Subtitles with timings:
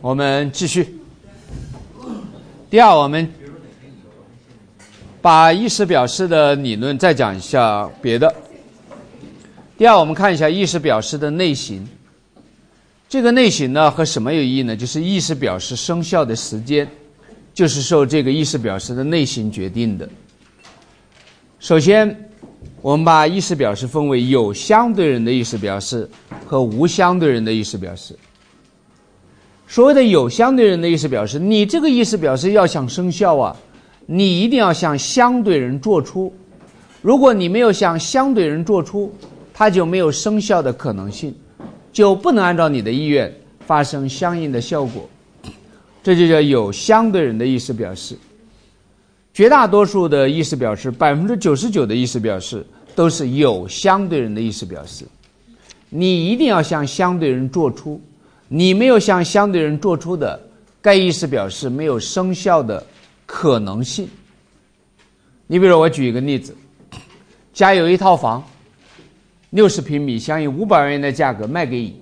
[0.00, 0.96] 我们继续。
[2.70, 3.28] 第二，我们
[5.20, 8.32] 把意识表示的理论再讲一下别的。
[9.76, 11.86] 第二，我们看一下意识表示的类型。
[13.08, 14.76] 这个类型呢，和什么有意义呢？
[14.76, 16.88] 就是意识表示生效的时间，
[17.52, 20.08] 就是受这个意识表示的类型决定的。
[21.58, 22.30] 首先，
[22.82, 26.08] 我们把意识表示分为有相对人的意识表示
[26.46, 28.16] 和无相对人的意识表示。
[29.70, 33.54] 所谓的有相对人的意思表示，你这个意思表示要想生效啊，
[34.06, 36.32] 你一定要向相对人做出。
[37.02, 39.14] 如果你没有向相对人做出，
[39.52, 41.34] 它就没有生效的可能性，
[41.92, 43.30] 就不能按照你的意愿
[43.66, 45.06] 发生相应的效果。
[46.02, 48.16] 这就叫有相对人的意思表示。
[49.34, 55.04] 绝大多数的意思表示，百分之九十九的意思表示都是有相对人的意思表示。
[55.90, 58.00] 你一定要向相对人做出。
[58.48, 60.40] 你没有向相对人做出的
[60.80, 62.82] 该意思表示没有生效的
[63.26, 64.08] 可能性。
[65.46, 66.56] 你比如我举一个例子，
[67.52, 68.42] 家有一套房，
[69.50, 72.00] 六十平米，想以五百万元的价格卖给乙，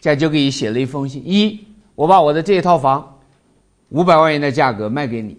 [0.00, 1.58] 甲就给乙写了一封信：一，
[1.94, 3.18] 我把我的这一套房
[3.88, 5.36] 五百万元的价格卖给你。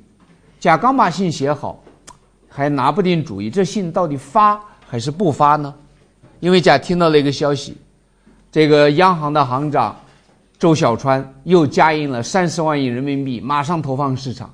[0.59, 1.81] 甲刚把信写好，
[2.49, 5.73] 还拿不定主意，这信到底发还是不发呢？
[6.41, 7.77] 因为甲听到了一个消息，
[8.51, 9.95] 这个央行的行长。
[10.63, 14.49] 周小川又加印了三十万亿人民币，马上投放市场。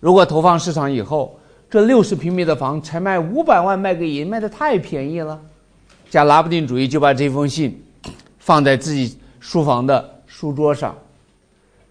[0.00, 1.38] 如果投放市场以后，
[1.70, 5.40] 这六十平米的房才卖五百万，卖给乙，卖的太便宜了。
[6.10, 7.80] 甲拿不定主意，就把这封信
[8.36, 10.92] 放在自己书房的书桌上。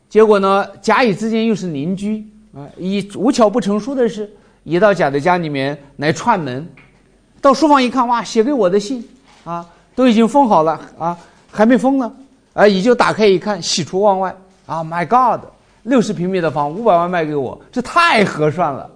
[0.09, 4.29] 结果呢，甲乙之间又是邻居啊，乙无巧不成书的是，
[4.65, 6.67] 乙到甲的家里面来串门，
[7.39, 9.07] 到书房一看，哇，写给我的信
[9.45, 11.17] 啊，都已经封好了啊，
[11.49, 12.13] 还没封呢。
[12.53, 14.35] 啊，乙就打开一看，喜出望外
[14.67, 15.47] 啊！My God，
[15.83, 18.89] 六十平米的房，五百万卖给我，这太合算了。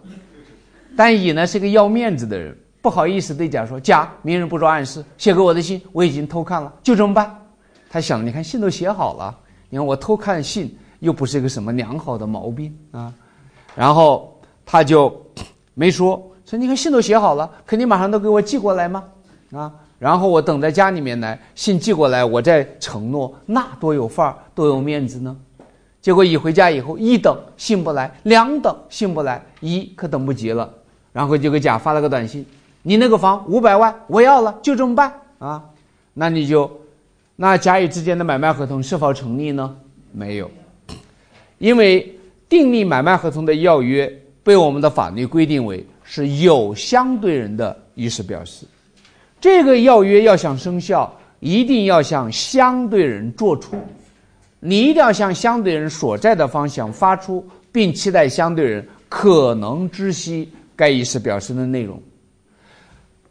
[0.95, 7.35] 但乙呢是个要面子的人，不好意思对甲说：“甲，明人不做暗事，写给我的信我已经偷看了，就这么办。”
[7.90, 9.35] 他想，你看信都写好了，
[9.69, 13.12] 你看我偷看信又不是一个什么良好的毛病啊。
[13.75, 15.19] 然后他就
[15.73, 19.03] 没说，说你看信都写好了，肯定马上都给我寄过来吗？
[19.51, 19.73] 啊。
[20.00, 25.35] 然后我等在家里面来，信寄过来，我再承诺，那多有范儿，多有面子呢。
[26.00, 30.72] 结果一回家以后，一等信不来，两等信不来，一可等不及了。
[31.12, 32.46] 然后就给甲发了个短信
[32.84, 35.63] ：“你那个房五百万，我要了，就这么办啊？
[36.14, 36.69] 那你就，
[37.35, 39.75] 那甲乙之间的买卖合同是否成立呢？
[40.12, 40.50] 没有，
[41.58, 42.16] 因为
[42.47, 44.12] 订立买卖合同的要约
[44.44, 48.66] 被我们的法律规定为是有相对人的意思表示。
[49.47, 51.09] 这个要约要想生效，
[51.40, 53.78] 一定要向相对人做出，
[54.59, 61.97] 你一定要向相对人所在的方向发出，并期待相对人可能知悉该意思表示的内容。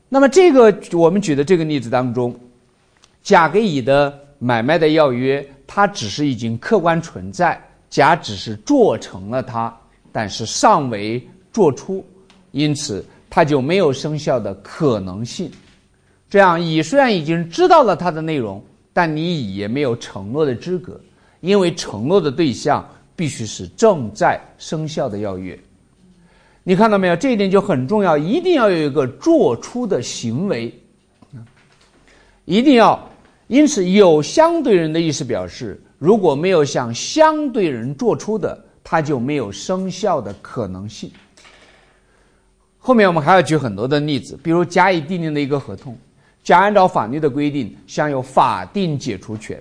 [0.08, 2.34] 那么，这个我们举的这个例子当中，
[3.22, 9.72] 甲给乙的买卖的要约，它只是已经客观存在，甲只是做成了它，
[10.10, 11.22] 但是尚未
[11.52, 12.02] 做出，
[12.52, 15.50] 因此它就没有生效的可能性。
[16.28, 21.00] 这样，乙虽然已经知道了它的内容，但你乙也没有承诺的资格，
[21.40, 25.58] 因为承诺的对象必须是正在生效的要约。
[26.64, 27.14] 你看到没有？
[27.14, 30.74] 这一点就很重要，一定要有一个做出的行为，
[32.44, 33.08] 一定要。
[33.46, 41.08] 因此，有相对人的意思表示，如果没有向相对人做出的，它就没有生效的可能性。
[42.78, 45.96] 后面我们还要举很多的例子，比如甲乙订立的一个合同。
[46.46, 49.60] 将按照法律的规定享有法定解除权。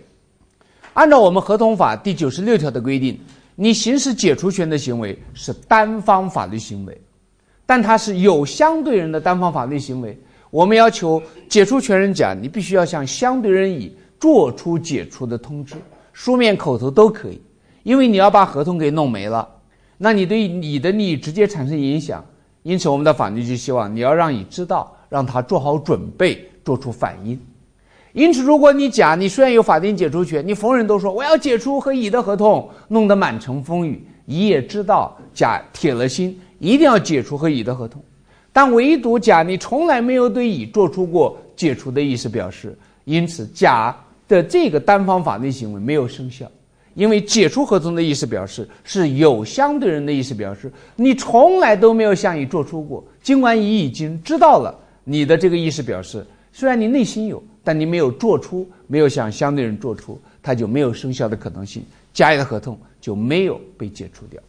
[0.93, 3.19] 按照我们合同法第九十六条的规定，
[3.55, 6.95] 你行使解除权的行为是单方法律行为，
[7.65, 10.15] 但它是有相对人的单方法律行为。
[10.51, 15.73] 我们要求解除权人甲，你必须要向相对人乙做出解除的通知，
[16.13, 17.41] 书面、口头都可以。
[17.81, 19.49] 因为你要把合同给弄没了，
[19.97, 22.23] 那你对你的利益直接产生影响。
[22.61, 26.47] 因此，我们的法律就希望你要让乙知道，让他做好准备。
[26.65, 27.39] 做出反应，
[28.11, 34.03] 因此，如果你甲你虽然有法定解除权，你逢人都说我要解除和乙的合同，弄得满城风雨。
[34.25, 38.03] 乙也知道甲铁了心一定要解除和乙的合同，
[38.51, 43.95] 但唯独甲你从来没有对乙做出过解除的意思表示，因此甲
[44.27, 46.49] 的这个单方法律行为没有生效，
[46.95, 54.73] 因为解除合同的意思表示是有相对人的意思表示，你从来都没有向乙做出过，尽管乙已经知道了
[55.03, 56.25] 你的这个意思表示。
[56.57, 64.41] 虽然你内心有，但你没有做出，没有向相对人做出，它就没有生效的可能性，甲乙的合同就没有被解除掉。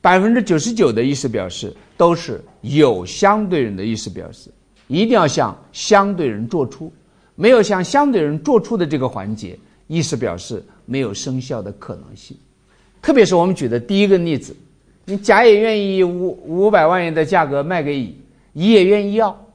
[0.00, 4.50] 百分之九十九的意思表示都是有相对人的意思表示，
[4.88, 6.92] 一定要向相对人做出，
[7.36, 9.56] 没有向相对人做出的这个环节，
[9.86, 12.36] 意思表示没有生效的可能性。
[13.00, 14.52] 特别是我们举的第一个例子，
[15.04, 18.16] 你甲也愿意五五百万元的价格卖给乙，
[18.54, 19.46] 乙也愿意要，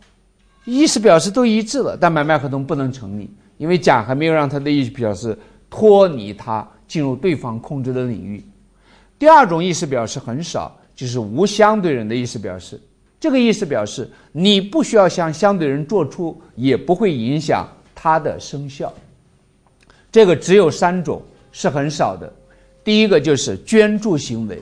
[0.73, 5.37] 意思表示都一致了，但买卖合同不能成立，因为甲还没有让他的意思表示
[5.69, 8.43] 脱离他进入对方控制的领域。
[9.17, 12.79] 第二种意思表示很少，就是无相对人的意思表示。
[13.19, 18.93] 这个意思表示你不需要向相对人做出，也不会影响它的生效。
[20.11, 21.21] 这个只有三种，
[21.51, 22.31] 是很少的。
[22.83, 24.61] 第一个就是捐助行为，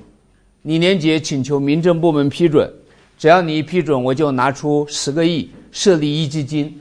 [0.62, 2.72] 李连杰请求民政部门批准，
[3.18, 6.74] 只要你一批准，我就拿出十个亿设立一基金，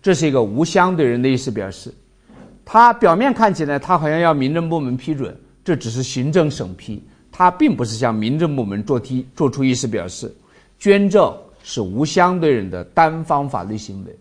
[0.00, 1.92] 这是一个无相对人的意思表示。
[2.64, 5.36] 他表面看起来他好像要民政部门批准。
[5.64, 10.34] 这只是行政审批，它并不是向民政部门做提做出意思表示。
[10.78, 14.16] 捐赠是无相对人的单方法律行为，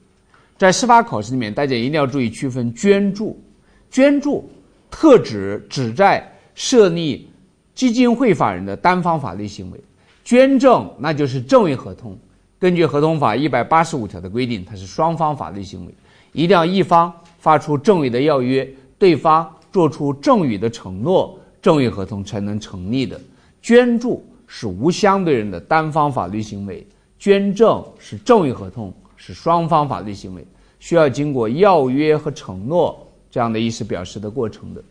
[0.58, 3.42] 在司法考试里面，大家一定要注意区分捐助。
[3.90, 4.50] 捐助
[4.92, 7.30] 特指旨在设立
[7.74, 9.80] 基金会法人的单方法律行为，
[10.26, 12.18] 捐赠那就是赠与合同。
[12.60, 15.94] 根据合同法一百八十五条的规定，它是双方法律行为，
[16.34, 18.68] 一定要一方发出赠与的要约，
[18.98, 19.54] 对方。
[19.70, 23.20] 做出赠与的承诺，赠与合同才能成立的。
[23.62, 26.88] 捐助是无相对人的单方法律行为，
[27.20, 30.44] 捐赠是赠与合同，是双方法律行为，
[30.80, 34.82] 需要经过要约和承诺这样的意思表示的过程的。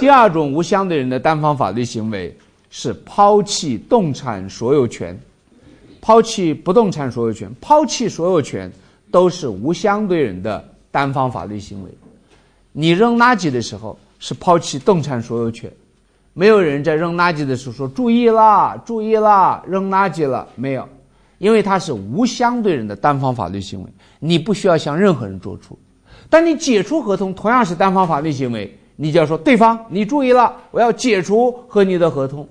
[0.00, 2.34] 第二种无相对人的单方法律行为
[2.70, 5.18] 是抛弃动产所有权，
[6.04, 8.70] 抛弃不动产所有权，抛弃所有权
[9.10, 11.90] 都是无相对人的单方法律行为。
[12.72, 15.72] 你扔垃圾的时候是抛弃动产所有权，
[16.34, 20.86] 没有人在扔垃圾的时候说“注意啦，注意啦，扔垃圾了”，没有，
[21.38, 25.78] 因为它是无相对人的单方法律行为，你不需要向任何人做出。
[26.28, 32.46] 但你解除合同同样是单方法律行为，你就要说对方你注意了，我要解除和你的合同，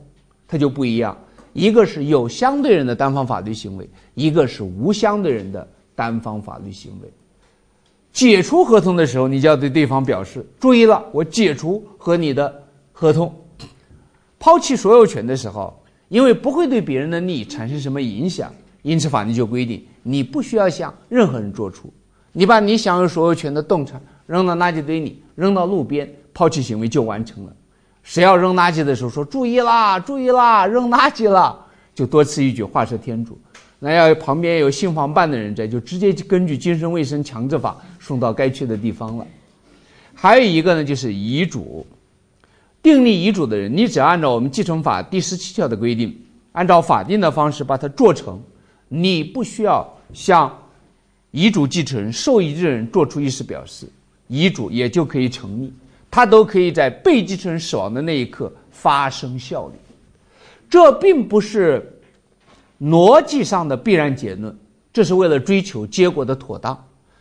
[0.48, 1.16] 它就不一样，
[1.54, 7.10] 一个是有相对人的单方法律行为，一个是无相对人的单方法律行为。
[8.12, 13.34] 解除合同的时候，你就要对对方表示注意了，我解除和你的合同。
[14.38, 15.74] 抛弃所有权的时候，
[16.10, 21.92] 因为不会对别人的利益产生什么影响，因此法律就规定你不需要向任何人做出。
[22.34, 27.56] 你把你享有所有权的动产扔到垃圾堆里，扔到路边，抛弃行为就完成了。
[28.04, 31.58] 谁要扔垃圾的时候说注意啦，注意啦，扔垃圾了，
[31.96, 33.38] 就多此一举，画蛇添足。
[33.80, 39.26] 那要旁边有信访办的人在，就直接根据精神卫生强制法送到该去的地方了。
[40.14, 41.86] 还有一个呢，就是遗嘱，
[42.82, 46.18] 订立遗嘱的人，你只要按照我们继承法第十七条的规定，
[46.52, 48.42] 按照法定的方式把它做成，
[48.88, 50.56] 你不需要向
[51.32, 53.86] 遗嘱继承、受遗人做出意思表示，
[54.28, 55.74] 遗嘱也就可以成立，
[56.14, 59.74] 它都可以在被继承人死亡的那一刻发生效力。
[60.70, 61.90] 这并不是。
[62.82, 64.54] 逻辑上的必然结论，
[64.92, 66.78] 这是为了追求结果的妥当。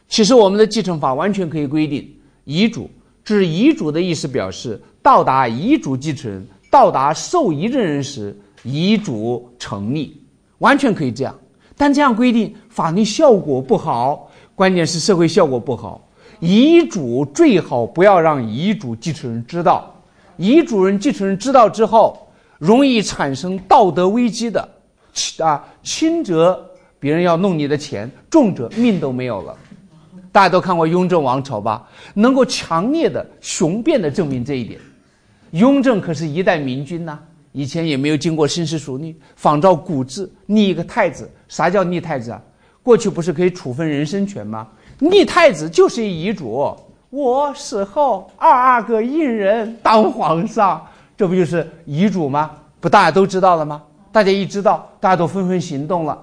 [0.09, 2.91] 其实我们的继承法完全可以规定，遗嘱
[3.23, 10.21] 指遗嘱的意思表示到达遗嘱继承人、到达受遗赠人时，遗嘱成立，
[10.59, 11.33] 完全可以这样。
[11.77, 16.01] 但这样规定法律效果不好，关键是社会效果不好。
[16.43, 19.95] 遗嘱最好不要让遗嘱继承人知道，
[20.37, 24.69] 遗嘱人继承人知道之后，容易产生道德危机的。
[25.39, 26.61] 啊，轻则
[26.99, 29.57] 别人要弄你的钱，重则命都没有了。
[30.33, 31.89] 大家都看过雍正王朝吧？
[32.15, 34.81] 能够强烈的雄辩的证明这一点。
[35.53, 37.17] 雍正可是一代明君呐，
[37.53, 41.31] 以前也没有经过深思熟虑，仿照古制立一个太子。
[41.47, 42.43] 啥叫立太子啊？
[42.83, 44.67] 过去不是可以处分人身权吗？
[45.11, 46.77] 立太子就是一遗嘱，
[47.11, 50.85] 我死后二阿哥一人当皇上，
[51.17, 52.51] 这不就是遗嘱吗？
[52.81, 53.83] 不大家都知道了吗？
[54.11, 56.19] 大家一知道，大家都纷纷行动了。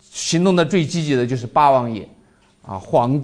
[0.00, 2.06] 行动的最积极的就是八王爷，
[2.66, 3.22] 啊，皇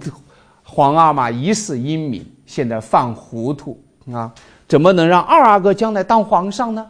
[0.63, 3.79] 皇阿玛一世英明，现在犯糊涂
[4.11, 4.31] 啊，
[4.67, 6.89] 怎么能让二阿哥将来当皇上呢？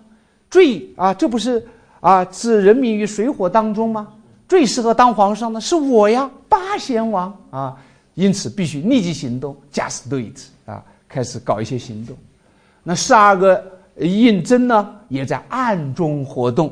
[0.49, 1.65] 最啊，这不是
[1.99, 4.07] 啊置人民于水火当中吗？
[4.47, 7.75] 最适合当皇上的是我呀，八贤王啊，
[8.19, 12.17] 因此必须立即行动，just do it 啊，开始搞一些行动。
[12.83, 13.79] 那十二个。
[14.01, 16.71] 胤禛呢，也在暗中活动。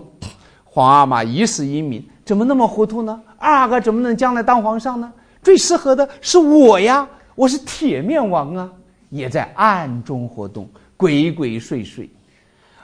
[0.64, 3.22] 皇阿玛一世英明，怎么那么糊涂呢？
[3.38, 5.12] 二阿哥怎么能将来当皇上呢？
[5.44, 8.72] 最适合的是我呀，我是铁面王啊，
[9.10, 12.08] 也在暗中活动，鬼鬼祟祟。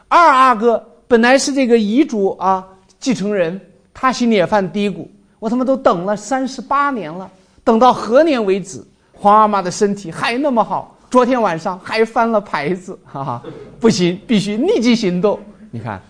[0.09, 2.67] 二阿哥本来是这个遗嘱啊
[2.99, 3.57] 继承人，
[3.93, 5.07] 他心里也犯嘀咕：
[5.39, 7.31] 我他妈都等了三十八年了，
[7.63, 8.83] 等到何年为止？
[9.13, 13.43] 皇阿玛的身体还那么好，昨天晚上还翻了牌子，哈哈，
[13.79, 15.39] 不行，必须立即行动。
[15.71, 16.01] 你看，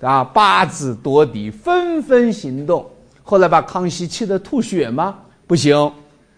[0.00, 2.84] 啊，八子夺嫡，纷纷行动。
[3.22, 5.14] 后来把康熙气得吐血吗？
[5.46, 5.92] 不行，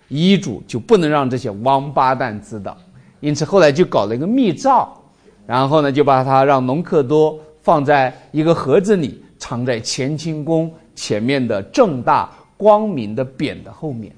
[0.09, 2.77] 遗嘱就不能让这些王八蛋知道。
[3.21, 4.93] 因此后来就搞了一个密诏，
[5.47, 14.13] 然后呢，就把它让隆科多放在一个盒子里，藏在乾清宫前面的正大光明的匾的后面。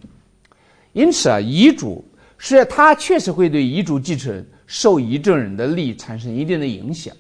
[0.92, 2.04] 因此啊，遗嘱
[2.38, 7.14] 是它确实会对遗嘱继承人、受遗赠人的利益产生一定的影响。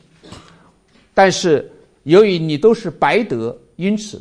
[1.14, 1.70] 但是，
[2.04, 4.20] 由于你都是白得，因此，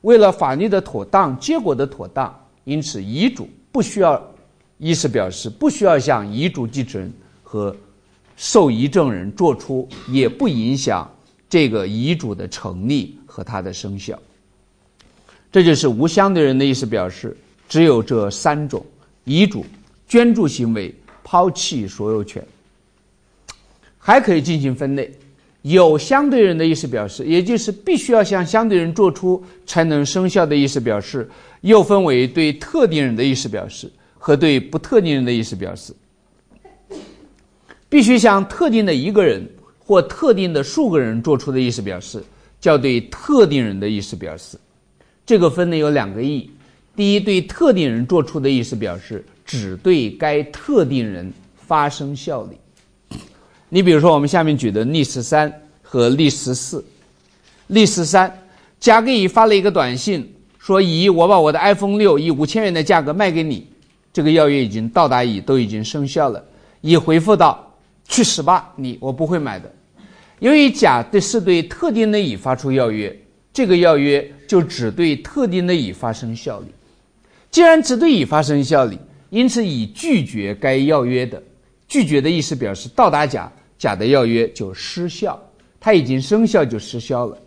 [0.00, 4.20] 为了法律的妥当、结果的妥当，因此遗嘱不需要
[4.78, 7.76] 意思表示，不需要向遗嘱继承人和
[8.36, 11.08] 受遗赠人做出，也不影响
[11.48, 14.18] 这个遗嘱的成立和它的生效。
[15.52, 17.36] 这就是无相对人的意思表示，
[17.70, 18.84] 只有这三种：
[19.22, 19.64] 遗嘱、
[20.08, 22.44] 捐助行为、抛弃所有权，
[23.96, 25.10] 还可以进行分类。
[25.62, 35.94] 有相对人的意思表示，也就是必须要向相对人做出才能生效的意思表示，又分为对特定人的意思表示和对不特定人的意思表示。
[37.88, 39.48] 必须向特定的一个人
[39.78, 42.20] 或特定的数个人做出的意思表示，
[42.60, 44.58] 叫对特定人的意思表示。
[45.24, 46.50] 这个分类有两个意义：
[46.96, 53.18] 第一，对特定人做出的意思表示，只对该特定人发生效力。
[53.68, 56.84] 你比如说，我们下面举的例十三和例十四。
[57.68, 58.36] 例十三，
[58.80, 60.28] 甲给乙发了一个短信，
[60.58, 63.66] 说：“乙，我把我的 iPhone 六以五千元的价格卖给你。”
[64.12, 66.44] 这个要约已经到达乙，都已经生效了。
[66.80, 67.72] 乙回复道
[68.08, 69.72] ：“去死吧，你，我不会买的。”
[70.40, 73.16] 由于甲对是对特定的乙发出要约，
[73.52, 76.66] 这个要约就只对特定的乙发生效力。
[77.50, 78.98] 既然只对乙发生效力，
[79.30, 81.42] 因此乙拒绝该要约的。
[81.88, 83.50] 拒绝的意思表示到达甲。
[83.80, 85.40] 甲的要约就失效，
[85.80, 87.38] 它已经生效就失效了。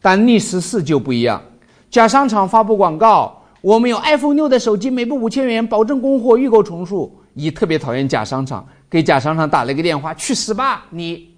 [0.00, 1.42] 但例十四就不一样，
[1.90, 7.14] 甲商场发布广告，我们有 iPhone 六的手机，每部五千元，保证供货，预购重数。
[7.34, 11.28] 乙特别讨厌甲商场，给甲商场打了一个电话，去死吧你！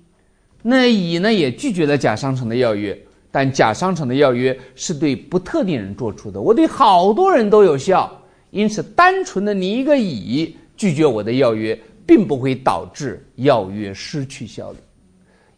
[0.63, 2.97] 那乙呢也拒绝了甲商场的要约，
[3.31, 8.11] 但甲商场的要约是对不特定人做出的，我对好多人都有效，
[8.51, 11.79] 因此单纯的你一个乙拒绝我的要约。
[12.09, 14.79] 并不会导致要约失去效力，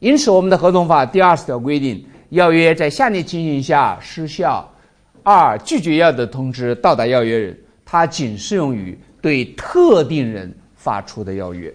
[0.01, 4.69] 因此我们的合同法第二十条规定，要约在下列情形下失效：
[5.23, 11.73] 二、拒绝要的通知到达要约人，它仅适用于对特定人发出的要约。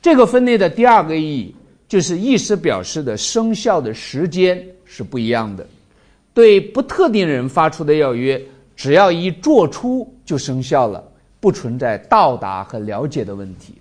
[0.00, 1.52] 这个分类的第二个意义
[1.92, 5.66] 就是意思表示的生效的时间是不一样的。
[6.32, 8.40] 对不特定人发出的要约，
[8.74, 11.04] 只要一做出就生效了。
[11.38, 13.74] 不存在到达和了解的问题。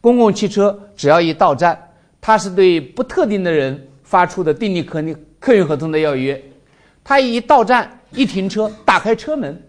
[0.00, 1.76] 公共汽车只要一到站，
[2.20, 5.02] 它是对不特定的人发出的订立客
[5.40, 6.40] 客运合同的要约。
[7.02, 9.60] 它一到站一停车，打开车门，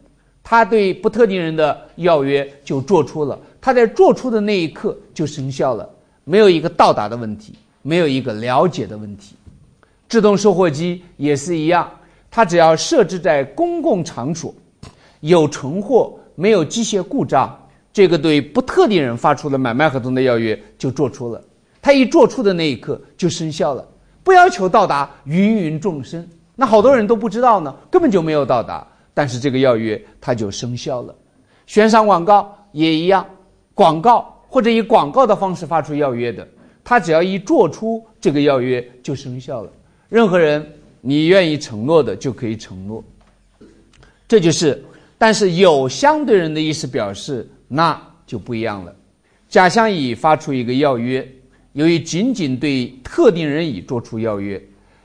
[0.43, 3.39] 它对不特定人的要约就做出了。
[3.59, 5.89] 它在做出的那一刻就生效了，
[6.23, 7.55] 没有一个到达的问题，
[7.89, 9.35] 没有一个了解的问题。
[10.07, 11.89] 自动售货机也是一样，
[12.29, 14.53] 它只要设置在公共场所，
[15.21, 16.13] 有存货。
[16.35, 17.53] 没有机械故障，
[17.91, 21.43] 这个对不特定人发出的买卖合同的要约就做出了，
[21.81, 23.85] 它一做出的那一刻就生效了。
[24.23, 31.13] 不要求到达芸芸众生，那好多人都不知道呢，根本就没有到达，但是这个要约它就生效了。
[31.65, 33.25] 悬赏广告也一样，
[33.73, 36.47] 广告或者以广告的方式发出要约的，
[36.89, 39.71] 他只要一做出这个要约就生效了。
[40.09, 40.67] 任何人
[41.01, 43.03] 你愿意承诺的就可以承诺，
[44.27, 44.83] 这就是。
[45.15, 48.95] 但是有相对人的意思表示，那就不一样了。
[49.47, 51.31] 甲向乙发出一个要约，
[51.73, 54.59] 由于仅仅对特定人乙做出要约，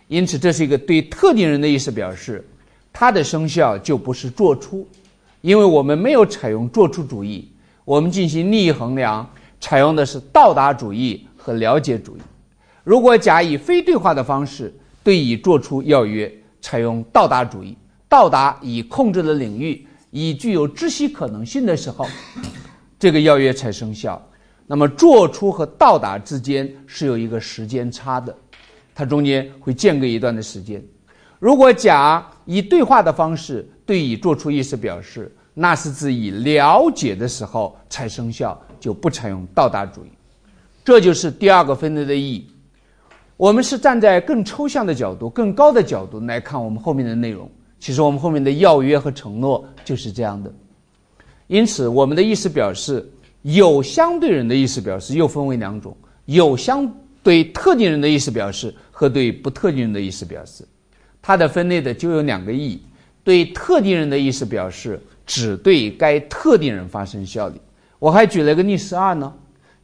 [0.08, 2.42] 因此这是一个对特定人的意思表示，
[2.94, 4.88] 它的生效就不是做出，
[5.42, 7.46] 因为我们没有采用做出主义，
[7.84, 12.20] 我们进行利益衡量，采用的是到达主义和了解主义。
[12.82, 16.32] 如果甲以非对话的方式对乙做出要约，
[16.62, 17.76] 采用到达主义，
[18.08, 19.86] 到达乙控制的领域。
[20.10, 22.06] 乙具有知悉可能性的时候，
[22.98, 24.20] 这个要约才生效。
[24.66, 28.34] 那么做出和到达之间是有一个时间差的，
[28.94, 30.82] 它中间会间隔一段的时间。
[31.38, 40.08] 如果甲以对话的方式对乙做出意思表示，那是指以了解的时候才生效，就不采用到达主义。
[40.84, 42.46] 这就是第二个分类的意义。
[43.36, 47.50] 我们是站在更抽象的角度、更高的角度来看我们后面的内容。
[47.80, 50.52] 其实我们后面的要约和承诺就是这样的。
[51.48, 53.04] 因此，我们的意思表示
[53.42, 56.90] 有相对人的意思表示又分为两种：有相
[57.22, 60.64] 对特定人的意思表示和对不特定人的意思表示。
[61.20, 62.82] 它的分类的就有两个意义：
[63.24, 67.60] 对特定人的意思表示只对该特定人发生效力。
[67.98, 69.32] 我还举了个例十二呢。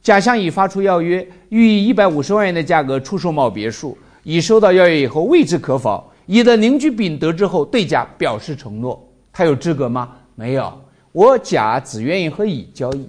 [0.01, 3.97] 甲向乙发出要约，欲以一百五十万元的价格出售某别墅。
[4.23, 6.11] 乙收到要约以后，未置可否。
[6.25, 9.07] 乙的邻居丙得知后，对甲表示承诺。
[9.31, 10.11] 他有资格吗？
[10.35, 10.73] 没有。
[11.11, 13.07] 我甲只愿意和乙交易。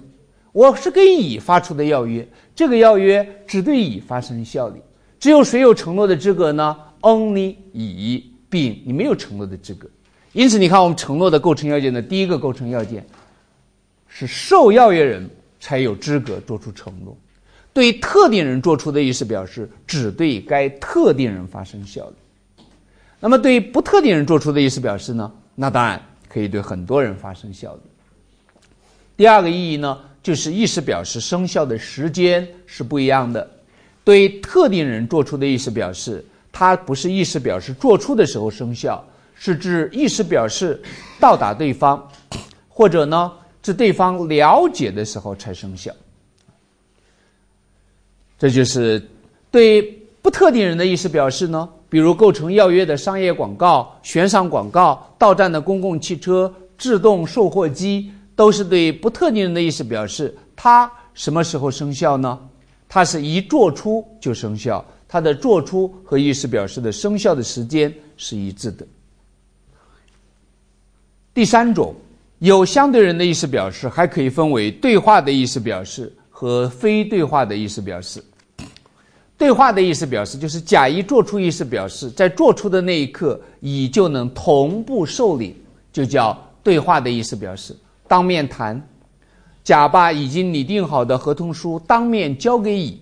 [0.51, 4.79] 我是给乙发出的要约，这个要约只对乙发生效力。
[5.19, 9.87] 只有谁有承诺的资格呢？Only 乙、丙，你没有承诺的资格。
[10.31, 13.03] 因此，你看我们承诺的构成要件的第一个构成要件
[14.07, 15.27] 是受要约人。
[15.63, 17.15] 才有资格做出承诺，
[17.71, 22.65] 对特定人做出的意思表示只对该特定人发生效力。
[23.21, 25.31] 那么对不特定人做出的意思表示呢？
[25.55, 27.81] 那当然可以对很多人发生效力。
[29.15, 33.49] 第二个意义呢，就是意思表示生效的时间是不一样的。
[34.03, 39.01] 对特定人做出的意思表示，它不是意思表示做出的时候生效，
[39.33, 40.83] 是指意思表示
[41.21, 42.05] 到达对方，
[42.67, 43.31] 或者呢？
[43.63, 45.91] 是对方了解的时候才生效，
[48.37, 49.01] 这就是
[49.49, 49.81] 对
[50.21, 51.69] 不特定人的意思表示呢。
[51.89, 60.35] 比如构成要约的商业广告、悬赏广告、到站的公共汽车、自动售货机，都是对不特定人的意思表示。
[60.55, 62.39] 它什么时候生效呢？
[62.89, 68.83] 它是一做出就生效，它的做出和意思表示的生效的时间是一致的。
[71.31, 71.95] 第三种。
[72.43, 78.21] 有相对人的意思表示，还可以分为对话的意思表示和非对话的意思表示。
[79.37, 85.55] 对话的意思表示就是甲一做出意思表示，在做出的那一刻，乙就能同步受领，
[85.93, 87.73] 就叫对话的意思表示。
[88.09, 88.85] 当面谈，
[89.63, 93.01] 甲把已经拟定好的合同书当面交给乙，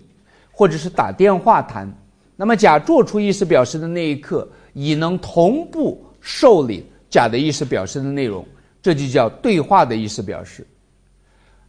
[0.52, 1.92] 或者是打电话谈，
[2.36, 8.46] 那么甲做出意思表示的那一刻，乙能同步受领甲的意思表示的内容。
[8.82, 10.66] 这就叫对话的意思表示。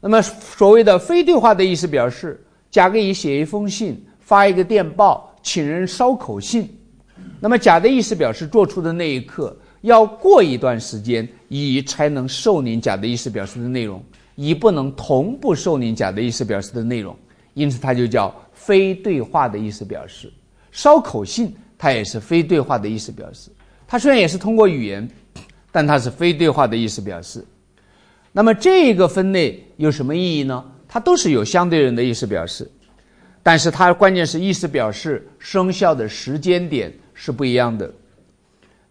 [0.02, 6.67] 那么所谓的非对话的意思表示，甲给乙写一封信，发一个电报，请人捎口信。
[7.39, 14.04] 那么甲的意思表示做出的那一刻，要过一段时间，乙才能受领甲的意思表示的内容，
[14.36, 17.15] 乙不能同步受领甲的意思表示的内容，
[17.54, 20.34] 因此它就叫非对话的意思表示。
[20.71, 23.49] 捎口信，它也是非对话的意思表示。
[23.88, 25.08] 它虽然也是通过语言。
[25.73, 27.43] 但它是非对话的意思表示，
[28.31, 30.63] 那么这个分类有什么意义呢？
[30.88, 32.69] 它都是有相对人的意思表示，
[33.41, 37.91] 但是它关键是意思表示生效的时间点是不一样的。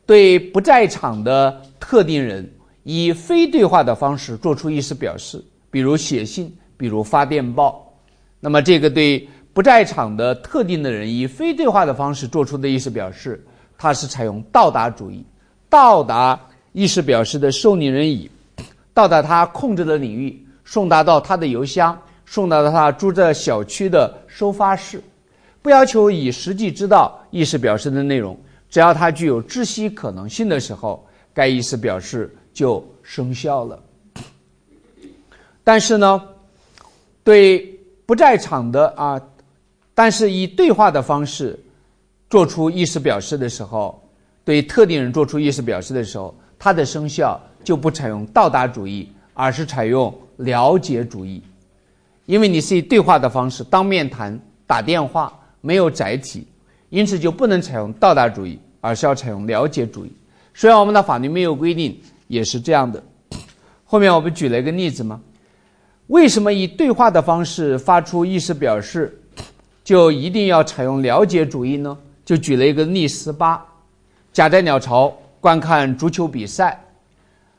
[0.05, 5.40] 对不在场的特定人，以非对话的方式做出意思表示，
[5.71, 7.97] 比如写信，比如发电报。
[8.40, 13.40] 那么这个对不在场的特定的人以非对话的方式做出的意思表示，
[13.79, 15.25] 它是采用到达主义，
[15.71, 16.40] 到达。
[16.73, 18.31] 意思表示的受领人乙
[18.95, 25.03] 到达他控制的领域，送达到他的邮箱，送达到他住在小区的收发室。
[25.61, 28.39] 不要求乙实际知道意思表示的内容，
[28.71, 33.79] 只要他具有知悉可能性的时候，该意思表示就生效了。
[35.63, 36.21] 但是呢，
[37.23, 37.61] 对
[38.07, 39.21] 不在场的啊，
[39.95, 41.59] 但是以对话的方式
[42.29, 44.03] 做出意思表示的时候，
[44.45, 46.35] 对特定人做出意思表示的时候。
[46.64, 51.42] 它的生效就不采用到达主义，而是采用了解主义，
[52.25, 56.46] 因为你是以对话的方式当面谈、打电话，没有载体，
[56.88, 60.12] 因此就不能采用到达主义，而是要采用了解主义。
[60.55, 63.03] 虽然我们的法律没有规定，也是这样的。
[63.85, 65.20] 后面我们举了一个例子嘛，
[66.07, 69.20] 为什么以对话的方式发出意思表示，
[69.83, 71.98] 就一定要采用了解主义呢？
[72.25, 73.61] 就举了一个例十八，
[74.33, 75.12] 甲在鸟巢。
[75.42, 76.81] 观看足球比赛，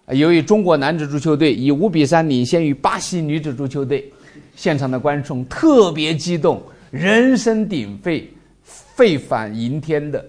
[0.08, 4.10] 由于中国男子足球队以五比三领先于巴西女子足球队，
[4.56, 8.32] 现场的观众特别激动，人声鼎沸，
[8.64, 10.26] 沸反盈天的。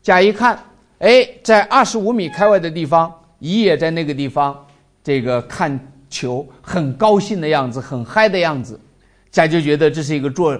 [0.00, 0.58] 甲一看，
[1.00, 4.66] 哎，在二十五米开外的地方，乙也在那个地方，
[5.04, 5.78] 这个看
[6.08, 8.80] 球很高兴的样子，很嗨的样子。
[9.30, 10.58] 甲就觉得这是一个做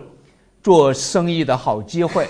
[0.62, 2.29] 做生意的好机会，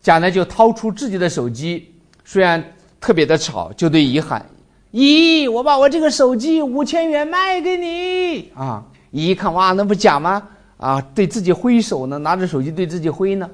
[0.00, 1.92] 甲呢就掏出自己的手机，
[2.24, 2.64] 虽然。
[3.02, 4.46] 特别的吵，就对乙喊
[4.92, 10.40] ：“乙，我把我这个手机五千元卖给你啊！”乙一看，哇，那不假吗？
[10.76, 13.50] 啊，对自己挥手呢，拿着手机对自己挥呢。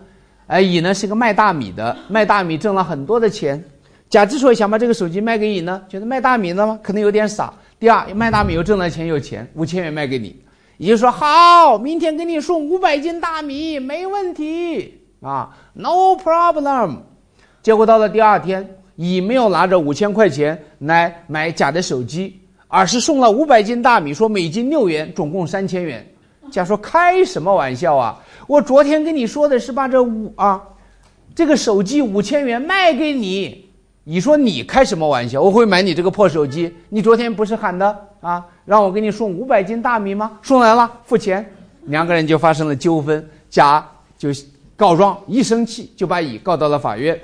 [0.49, 3.63] 哎，乙呢是个卖大米的，卖大米挣了很多的钱。
[4.11, 6.79] 甲之所以想把这个手机卖给乙呢，觉得卖大米的吗？
[6.83, 7.53] 可能有点傻。
[7.81, 10.37] 第二，卖大米又挣了钱，有钱，五千元卖给你，
[10.77, 16.99] 乙就说好，明天给你送五百斤大米，没问题啊，no problem。
[17.63, 26.05] 结果到了第二天，乙没有拿着五千块钱来买甲的手机，而是送了五百斤大米，说每斤六元，总共三千元。
[26.51, 28.21] 甲说开什么玩笑啊！
[28.49, 30.61] 我昨天跟你说的是把这五啊，
[31.33, 33.71] 这个手机五千元卖给你。
[34.03, 35.41] 你说你开什么玩笑？
[35.41, 36.75] 我会买你这个破手机？
[36.89, 40.41] 你昨天不是喊的啊，让我给你送五百斤大米吗？
[40.43, 41.49] 送来了，付钱。
[41.85, 43.87] 两个人就发生了纠纷，甲
[44.19, 44.31] 就
[44.75, 47.17] 告状，一生气就把乙告到了法院。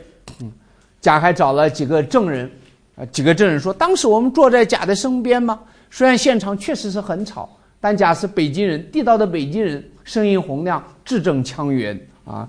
[1.04, 2.50] 甲还找了几个证人，
[2.96, 5.60] 啊，几个证人说，当时我们坐在甲的身边吗？
[5.90, 7.46] 虽然现场确实是很吵，
[7.78, 12.48] 但甲是北京人，地道的北京人，声音洪亮，字正腔圆啊。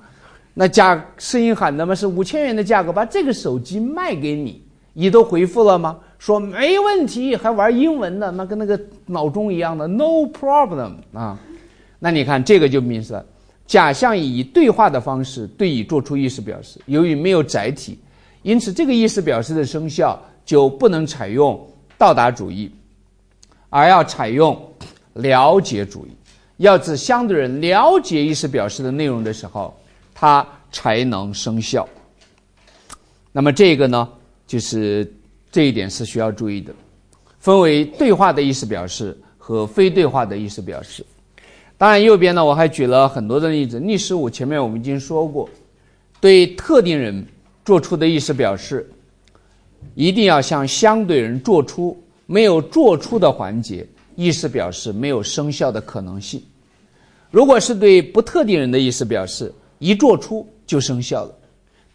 [0.54, 4.64] 那甲声音喊的嘛是五千元的价格，把这个手机卖给你，
[4.94, 5.98] 乙都回复了吗？
[6.18, 11.38] 说没问题，还玩英文呢，那跟那个脑钟一样的，no problem 啊。
[12.00, 13.26] 那你看这个就明示了，
[13.68, 18.00] 甲向乙以对话的方式对乙做出意思表示，由于没有载体，
[18.46, 21.60] 因此这个意思表示的生效就不能采用
[21.98, 22.72] 到达主义，
[23.70, 24.56] 而要采用
[25.14, 26.12] 了解主义。
[26.58, 29.76] 要指相对人了解意思表示的内容的时候。
[30.18, 31.86] 它才能生效。
[33.34, 34.08] 那么这个呢，
[34.48, 35.14] 就是
[35.52, 36.74] 这一点是需要注意的，
[37.38, 41.06] 分为对话的意思表示和非对话的意思表示。
[41.78, 43.78] 当然，右边呢我还举了很多的例子。
[43.78, 45.50] 历史五前面我们已经说过，
[46.22, 47.28] 对特定人
[47.66, 48.90] 做出的意思表示，
[49.96, 56.42] 一定要向相对人做出没有做出的环节意思表示没有生效的可能性。
[57.32, 61.36] 如果是对不特定人的意思表示，一做出就生效了，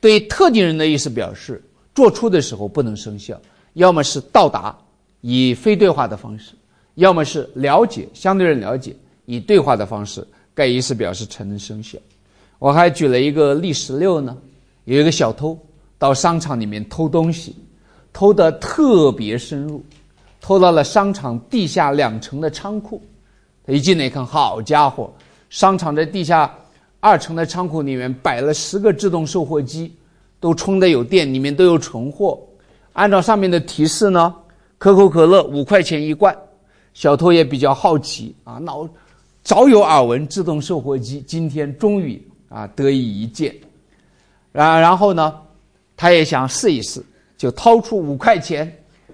[0.00, 1.62] 对特定人的意思表示，
[1.94, 3.40] 做出的时候不能生效，
[3.74, 4.76] 要么是到达
[5.20, 6.52] 以非对话的方式，
[6.96, 11.98] 要么是了解相对人了解以对话的方式，该意思表示才能生效。
[12.58, 14.36] 我还举了一个例十六呢，
[14.96, 15.56] 有一个小偷
[15.98, 17.54] 到商场里面偷东西，
[18.12, 19.84] 偷得特别深入，
[20.40, 23.00] 偷到了商场地下两层的仓库，
[23.64, 25.12] 他一进来一看，好家伙，
[25.48, 26.52] 商场在地下。
[27.02, 29.90] 二层的仓库里面摆了十个自动售货机，
[30.38, 32.38] 都充的有电，里面都有存货。
[32.92, 34.34] 按照上面的提示呢，
[34.76, 36.36] 可口可乐五块钱一罐。
[36.92, 38.86] 小偷也比较好奇啊，脑
[39.42, 43.54] 早有耳闻自动售货机，今天终于啊得以一见。
[44.52, 45.34] 然然后呢，
[45.96, 47.04] 他也想试一试，
[47.36, 48.72] 就掏出五块钱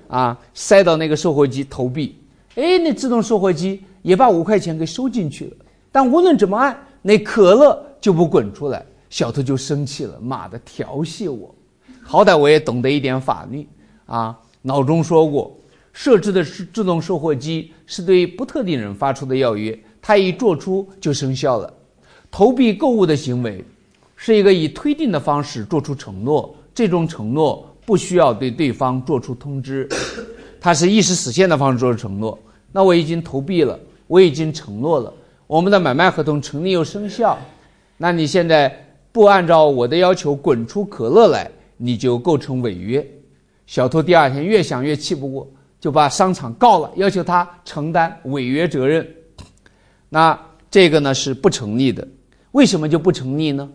[0.08, 2.20] 啊塞到那个售货机投币。
[2.54, 5.56] 哎，那自动售货机也把五块钱给收进去了。
[5.90, 6.76] 但无论怎么按。
[7.02, 10.18] 那可乐就不滚出来，小偷就生气了。
[10.20, 11.54] 妈的，调戏我！
[12.02, 13.64] 好歹我也懂得一点法律
[14.06, 14.36] 啊。
[14.60, 15.56] 脑中说过，
[15.92, 21.72] 设置的是自动售货机是对不特定人发出的要约，它一做出就生效了。
[22.28, 23.64] 投币购物的行为
[24.16, 29.88] 是一个以推定的方式做出承诺，这种承诺不需要对对方做出通知，
[30.60, 32.36] 它是意识实现的方式做出承诺。
[32.72, 35.12] 那我已经投币了，我已经承诺了。
[35.46, 37.38] 我们的买卖合同成立又生效，
[37.96, 38.74] 那你现在
[39.12, 43.06] 不按照我的要求滚出可乐来，你就构成违约。
[43.66, 45.48] 小偷第二天越想越气不过，
[45.78, 49.06] 就把商场告了，要求他承担违约责任。
[50.08, 50.38] 那
[50.70, 52.06] 这个呢是不成立的，
[52.52, 53.68] 为什么就不成立呢？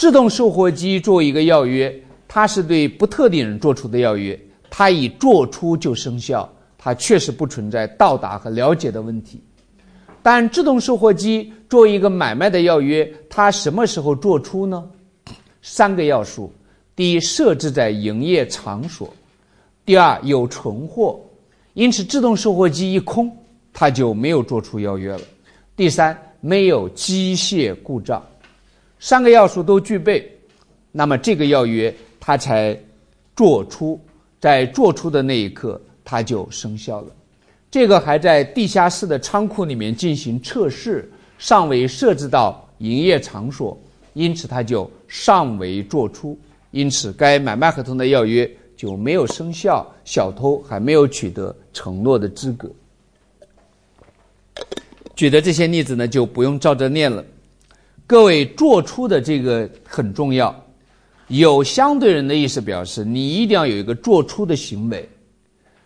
[0.00, 1.94] 自动售货机作为一个要约，
[2.26, 9.38] 它是对不特定人做出的要约，它一做出就生效，它确实不存在到达和了解的问题。
[10.22, 14.82] 但自动售货机作为一个买卖的要约，它什么时候做出呢？
[15.60, 16.50] 三个要素：
[16.96, 19.06] 第一，设置在营业场所；
[19.84, 21.20] 第二，有存货，
[21.74, 23.30] 因此自动售货机一空，
[23.70, 25.20] 它就没有做出要约了；
[25.76, 28.24] 第三，没有机械故障。
[29.00, 30.30] 三个要素都具备，
[30.92, 32.78] 那么这个要约它才
[33.34, 33.98] 做出，
[34.38, 37.08] 在做出的那一刻，它就生效了。
[37.70, 43.80] 这个还在地下室的仓库里面进行测试，尚未设置到营业场所，
[44.12, 46.38] 因此它就尚未做出，
[46.70, 52.70] 因此该买卖合同的要约就没有生效，小偷还没有取得承诺的资格。
[55.14, 57.24] 举的这些例子呢，就不用照着念了。
[58.10, 60.52] 各位做出的这个很重要，
[61.28, 65.08] 有相对人的意思表示，你一定要有一个做出的行为。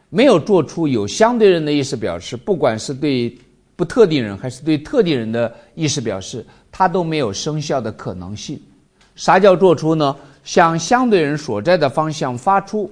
[0.09, 3.37] 没有做出有相对人的意思表示，不管是对
[3.77, 8.59] 不特定人还是对特定人的意思表示，它都没有生效的可能性。
[9.15, 10.17] 啥叫做出呢？
[10.45, 12.91] 向相对人所在的方向发出，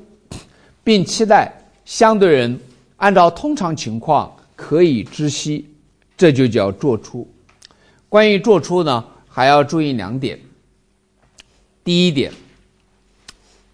[0.85, 1.51] 并期待
[1.87, 2.61] 相对人
[2.99, 5.66] 按照通常情况可以知悉，
[6.18, 7.27] 这就叫做出。
[8.11, 10.38] 关于做出呢，还要注意两点。
[11.83, 12.31] 第一点，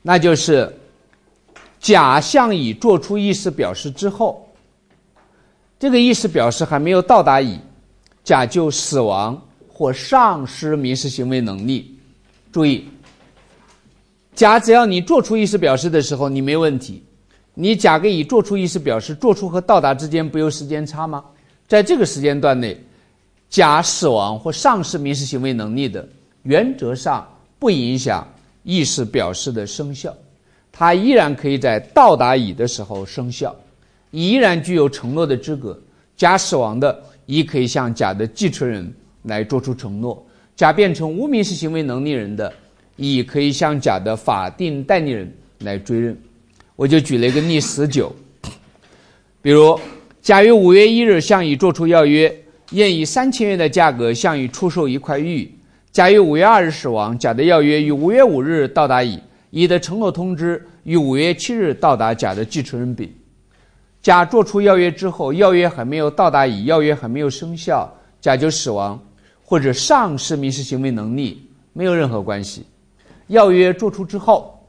[0.00, 0.72] 那就是
[1.80, 4.48] 甲向乙做出意思表示之后，
[5.78, 7.58] 这个意思表示还没有到达乙，
[8.22, 11.98] 甲就死亡或丧失民事行为能力。
[12.52, 12.88] 注意。
[14.34, 17.02] 甲只要你做出意思表示的时候，你没问题。
[17.54, 21.24] 你甲给乙做出意思表示，做出和到达之间不有时间差吗？
[21.66, 22.80] 在这个时间段内，
[23.48, 26.06] 甲死亡或丧失民事行为能力的，
[26.42, 27.26] 原则上
[27.58, 28.26] 不影响
[28.62, 30.14] 意思表示的生效，
[30.70, 33.54] 它依然可以在到达乙的时候生效，
[34.10, 35.78] 乙依然具有承诺的资格。
[36.16, 40.24] 甲死亡的，乙可以向甲的继承人来做出承诺。
[40.56, 42.52] 甲变成无民事行为能力人的。
[42.96, 46.20] 乙可以向甲的法定代理人来追认，
[46.74, 48.12] 我就举了一个例十九，
[49.40, 49.78] 比如
[50.20, 52.28] 甲于五月一日向乙作出要约，
[52.72, 55.50] 愿以三千元的价格向乙出售一块玉。
[55.90, 59.18] 甲于五月二日死亡，甲的要约于五月五日到达乙，
[59.50, 63.10] 乙的承诺通知于五月七日到达甲的继承人丙。
[64.02, 69.02] 甲作出要约之后，要约还没有到达乙，要约还没有生效，甲就死亡
[69.42, 72.66] 或者丧失民事行为能力，没有任何关系。
[73.28, 74.62] 要约作出之后，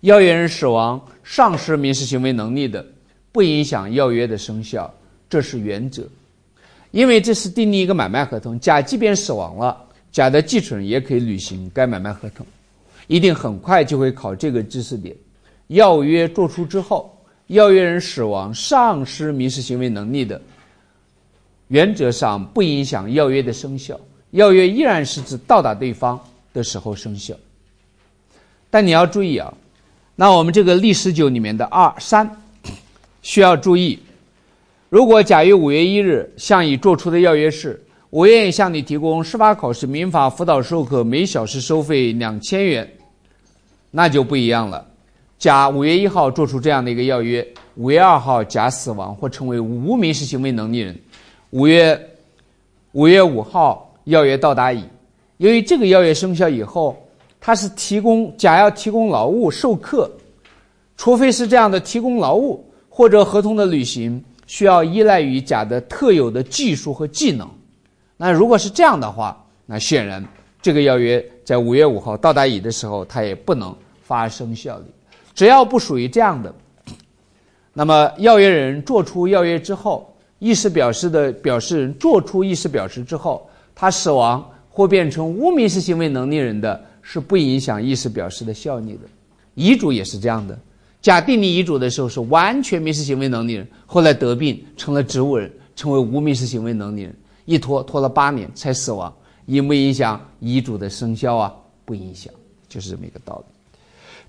[0.00, 2.84] 要约人死亡、丧失民事行为能力的，
[3.32, 4.92] 不影响要约的生效，
[5.28, 6.04] 这是原则。
[6.90, 9.76] 因为这是订立一个买卖合同，甲即便死亡了，
[10.10, 12.44] 甲的继承人也可以履行该买卖合同，
[13.06, 15.14] 一定很快就会考这个知识点。
[15.68, 20.40] 要约作出之后，要约人死亡、丧失民事行为能力的，
[21.68, 23.98] 原则上不影响要约的生效，
[24.32, 26.18] 要约依然是指到达对方
[26.52, 27.36] 的时候生效。
[28.68, 29.54] 但你要注意啊，
[30.16, 32.28] 那我们这个历十九里面的二三
[33.22, 33.96] 需要注意。
[34.90, 42.90] 如果甲于五月一日向乙作出的要约是，我愿意向你提供司法考试民法辅导授课每小时收费两千元，
[43.92, 44.84] 那就不一样了。
[45.38, 50.98] 甲五月一号做出这样的一个要约，五月二号甲死亡或成为无民事行为能力人，
[51.50, 51.96] 五月
[52.90, 54.82] 五月五号要约到达乙，
[55.36, 56.96] 由于这个要约生效以后。
[57.42, 60.10] 他是提供甲要提供劳务授课，
[60.98, 67.48] 除非是这样的提供劳务或者合同的履行需要依赖于甲的特有的技术和技能，
[68.16, 70.26] 那如果是这样的话，那显然
[70.60, 74.86] 这个要约在五月五号到达乙的时候，它也不能发生效力。
[75.36, 76.52] 只要不属于这样的，
[77.72, 86.84] 那么要约人做出要约之后，意思表示的表示人做出意思表示之后，他死亡或变成无民事行为能力人的。
[87.02, 89.00] 是不影响意思表示的效力的，
[89.54, 90.56] 遗嘱也是这样的。
[91.02, 99.12] 甲订立遗嘱的时候是完全民事行为能力人，后来得病成了植物人，成为无民事行为能力人，一拖拖了八年才死亡，
[99.46, 101.54] 影不影响遗嘱的生效啊？
[101.86, 102.32] 不影响，
[102.68, 103.54] 就是这么一个道理。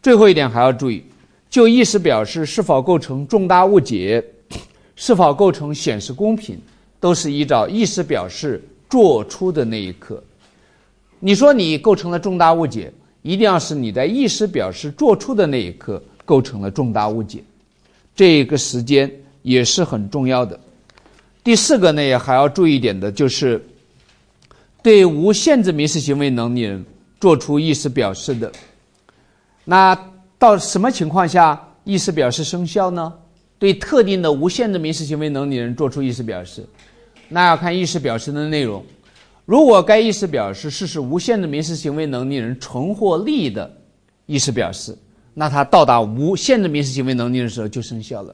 [0.01, 1.03] 最后一点还要注意，
[1.49, 4.23] 就意思表示是否构成重大误解，
[4.95, 6.57] 是否构成显示公平，
[6.99, 10.23] 都是依照意思表示做出的那一刻。
[11.19, 17.43] 你说你构成了重大误解，一定要是你在意思表示做出的那一刻构成了重大误解，
[18.15, 20.59] 这个时间也是很重要的。
[21.43, 23.63] 第四个呢，也还要注意一点的就是，
[24.83, 26.85] 对无限制民事行为能力人
[27.19, 28.51] 做出意思表示的，
[29.65, 29.97] 那
[30.37, 33.13] 到什么情况下意思表示生效呢？
[33.57, 36.65] 对特定的无限制民事行为能力人做出意思表示，
[37.29, 38.83] 那要看意思表示的内容。
[39.45, 43.71] 如果该意思表示是使无限制民事行为能力人存获利益的
[44.25, 44.97] 意思表示，
[45.33, 48.33] 那它到达无限的民事行为能力的时候就生效了；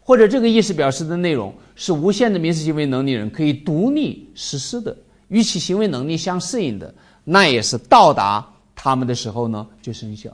[0.00, 4.96] 或者这个意思表示的内容是无限的民事行为能力人可以独立实施的，
[5.28, 6.94] 与其行为能力相适应的，
[7.24, 10.30] 那也是到达他们的时候呢就生效。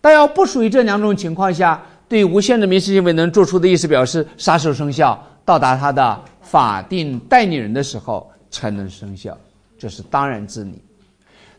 [0.00, 5.26] 但要不属于这两种情况下，对无限的民事行为能做出的意思表示啥时候生效？
[5.44, 8.28] 到达他的法定代理人的时候。
[8.54, 9.34] 才能生效，
[9.78, 10.74] 这是当然之理。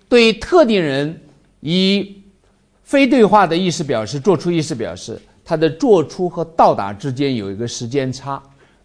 [0.08, 1.20] 对特定人
[1.60, 2.22] 以
[2.94, 8.40] 非对话的意思表示做出意思表示，它的做出和到达之间有一个时间差。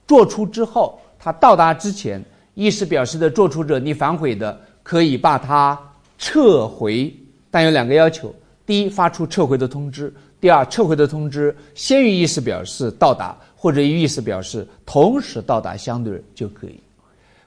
[0.07, 5.79] 做出之后，它到达之前，意思表示的做出者你反悔的，可以把它
[6.17, 7.15] 撤回，
[7.51, 16.81] 但有两个要求：第一，发出撤回的通知；第二，撤回的通知先于意思表示到达，或者与意思表示同时到达相对人就可以。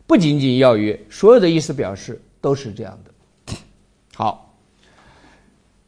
[0.06, 3.56] 不仅仅要约，所有的意思表示都是这样的。
[4.14, 4.51] 好，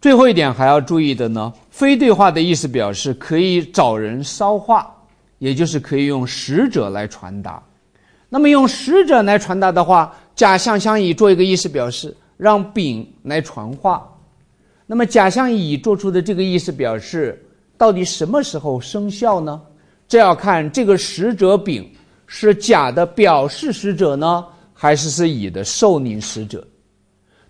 [0.04, 4.94] 最后一点还要注意的呢，非对话的意思表示可以找人捎话，
[5.38, 7.64] 也就是可以用使者来传达。
[8.28, 14.06] 那么用使者来传达的话，甲向相乙做一个意思表示，让丙来传话。
[14.86, 17.42] 那么甲向乙做出的这个意思表示，
[17.78, 19.62] 到底什么时候生效呢？
[20.06, 21.90] 这要看这个使者丙
[22.28, 26.62] 是甲的表示使者呢，还是是乙的受领使者？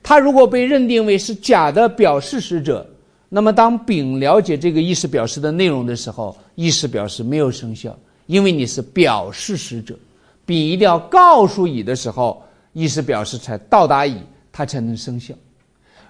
[0.04, 2.86] 他如果被认定为是甲的表示使者，
[3.30, 9.98] 那么当丙了解这个意思表示的内容的时候，意思表示没有生效，因为你是表示使者。
[10.46, 14.18] 丙一定要告诉乙的时候，意思表示才到达乙，
[14.52, 15.34] 它才能生效。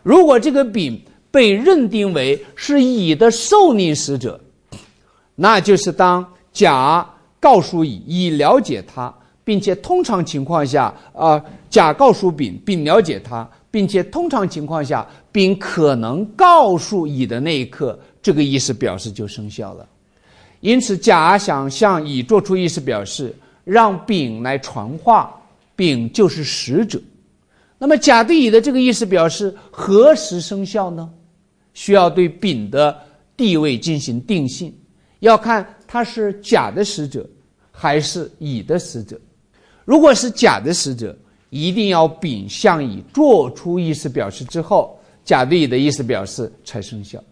[0.02, 4.40] 如果这个丙被认定为是乙的受领使者，
[5.36, 6.28] 那就是当。
[6.52, 7.04] 甲
[7.40, 9.12] 告诉乙，乙了解他，
[9.44, 19.90] 并且通常情况下，啊，甲告诉丙，丙了解他，并且通常情况下，丙可能告诉乙的那一刻，这个意思表示就生效了。
[20.60, 25.34] 因此，甲想向乙做出意思表示，让丙来传话，
[25.76, 27.02] 丙就是使者。
[27.80, 31.10] 那么，甲对乙的这个意思表示何时生效呢？
[31.74, 32.96] 需要对丙的
[33.36, 34.72] 地位进行定性，
[35.22, 35.68] 要看。
[35.88, 37.28] 他是甲的使者，
[37.72, 39.20] 还是乙的使者？
[39.84, 41.18] 如果是甲的使者，
[41.54, 47.24] 一定要丙向乙做出意思表示之后，甲对乙的意思表示才生效。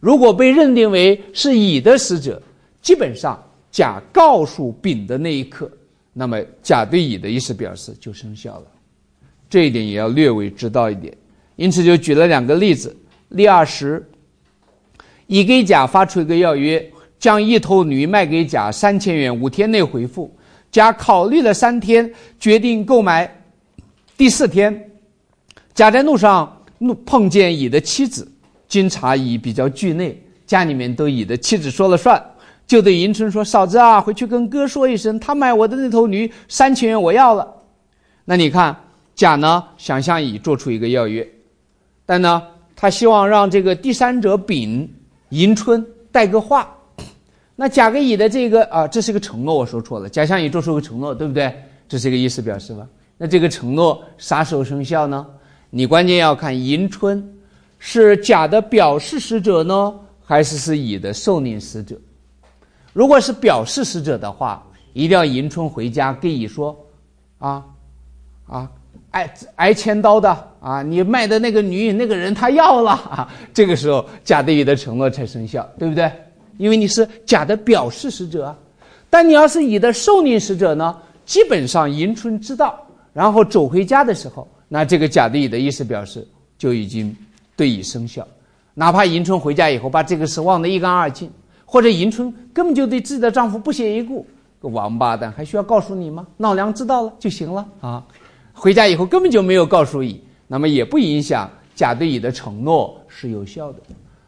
[0.00, 2.40] 如果被认定为是乙的使者，
[2.82, 5.70] 基本上甲告诉丙的那一刻，
[6.12, 8.66] 那么甲对乙的意思表示就生效了。
[9.48, 11.16] 这一点也要略微知道一点。
[11.56, 12.94] 因此就举了两个例子：
[13.30, 14.06] 例二十，
[15.26, 16.90] 乙给甲发出一个要约。
[17.18, 20.30] 将一头驴卖给甲三千元，五天内回复。
[20.70, 23.43] 甲考虑了三天，决定购买。
[24.16, 24.90] 第四天，
[25.74, 28.30] 甲在路上路碰见乙的妻子，
[28.68, 32.22] 经查乙比较惧内，家里面都乙的妻子说了算，
[32.64, 37.52] 就对迎春说：“嫂子啊，回去跟哥说一声，他买我的那头驴三千元，我要了。”
[38.24, 38.76] 那你看，
[39.16, 41.28] 甲呢想向乙做出一个要约，
[42.06, 42.40] 但呢，
[42.76, 44.88] 他希望让这个第三者丙
[45.30, 46.72] 迎春带个话。
[47.56, 50.08] 那甲给乙的这个啊，这是个承诺，我说错了。
[50.08, 51.52] 甲向乙做出个承诺，对不对？
[51.88, 52.86] 这是一个意思表示吧？
[53.16, 55.26] 那这个承诺啥时候生效呢？
[55.70, 57.22] 你关键要看迎春
[57.78, 61.96] 是甲的表示使者呢，还是是乙的受领使者？
[62.92, 66.76] 如果是表示使者的话，一定要迎春回家跟乙说，
[67.38, 67.64] 啊
[68.46, 68.70] 啊，
[69.10, 76.10] 挨挨千刀的啊，你卖的那个女那个人他要了啊，这个时候甲对乙的承诺才生效，对不对？
[76.56, 78.56] 因为你是甲的表示使者，
[79.10, 80.96] 但你要是乙的受领使者呢？
[81.26, 86.26] 基本上迎春知道，然后走回家的时候，那这个甲对乙的意思表示
[86.58, 87.16] 就已经
[87.56, 88.26] 对乙生效。
[88.74, 91.30] 哪怕迎春回家以后把这个事忘得一干二净，
[91.64, 94.26] 或者迎春根本就对自己的丈夫不屑一顾，
[94.60, 96.26] 个王八蛋还需要告诉你吗？
[96.38, 98.04] 老娘知道了就行了啊！
[98.52, 103.78] 回家以后根本就没有告诉乙，那么也不影响甲对乙的承诺是有效的。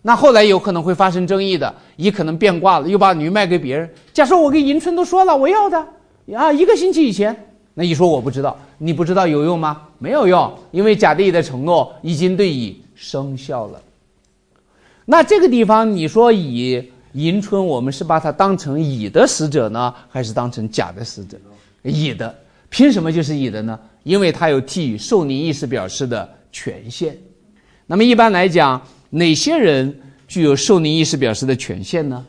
[0.03, 3.91] 那后来有可能会发生争议的，乙可能变卦了，又把驴卖给别人。
[4.13, 5.87] 假设我跟迎春都说了我要的，
[6.37, 7.35] 啊，一个星期以前，
[7.79, 9.83] 那乙说我不知道，你不知道有用吗？
[9.99, 13.81] 没有用，因为甲对乙的承诺已经对乙生效了。
[15.05, 21.37] 那这个地方你说乙迎春，我们是把它当成乙的使者呢，还是当成甲的使者？
[21.83, 22.35] 乙的，
[22.71, 23.79] 凭什么就是乙的呢？
[24.03, 27.17] 因为他有替予受领意思表示的权限。
[27.87, 28.83] 那么一般来讲。
[29.09, 32.27] 哪些人具有受令意思表示的权限呢？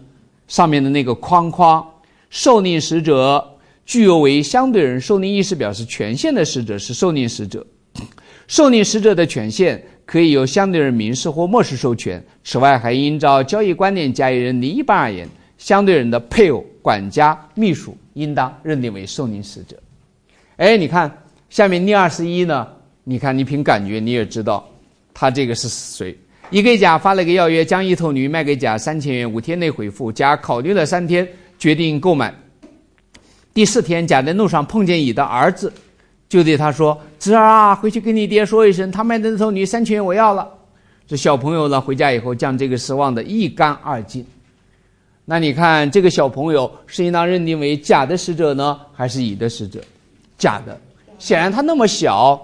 [0.47, 1.85] 上面的那个框框，
[2.29, 3.43] 受令使者
[3.87, 7.65] 具有为相对人受令意思表示权限的使者是受令使者。
[8.47, 12.21] 受令使者的权限可以由相对人明示或默示授权。
[12.43, 14.69] 此外，还应照交易观点加以认定。
[14.69, 15.27] 一般而言，
[15.57, 19.81] 相对人的配偶、管家、秘书应当认定为受令使者。
[20.57, 21.09] 哎，你看
[21.49, 22.67] 下面例二十一呢？
[23.05, 24.69] 你看你凭感觉你也知道，
[25.13, 26.13] 他这个是谁？
[26.49, 30.11] 乙给甲发了个要约，将一头驴卖给甲三千元，五天内回复。
[30.11, 31.25] 甲考虑了三天，
[31.57, 32.33] 决定购买。
[33.57, 35.73] 第四天，甲在路上碰见乙的儿子，
[36.29, 40.47] 就对他说：“侄儿啊，回去跟你爹说一声，他卖的那头驴三千元我要了。”
[41.07, 44.23] 这小朋友呢，回家以后将这个事忘得一干二净。
[45.25, 49.81] 那你看，这个小朋友是应当认定为甲的使者呢，还是乙的使者？
[50.37, 50.79] 甲的。
[51.17, 52.39] 显然他那么小。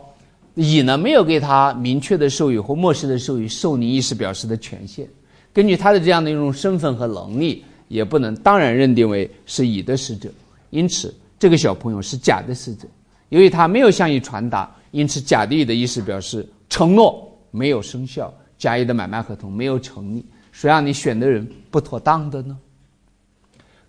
[0.56, 5.08] 乙呢没有给他明确的授予或漠视的授予受领意思表示的权限，
[5.54, 10.28] 根据他的这样的一种身份和能力，也不能当然认定为是乙的使者。
[10.74, 12.88] 因此，这个小朋友是假的使者，
[13.30, 20.26] 由于他没有向你传达，因此甲地的意思表示承诺没有生效，甲乙的买卖合同没有成立。
[20.52, 22.58] 谁让你选的人不妥当的呢？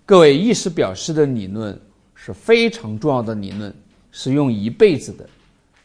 [0.05, 1.79] 各位，意思表示的理论
[2.15, 3.75] 是非常重要的理论，
[4.13, 5.27] 是用一辈子的。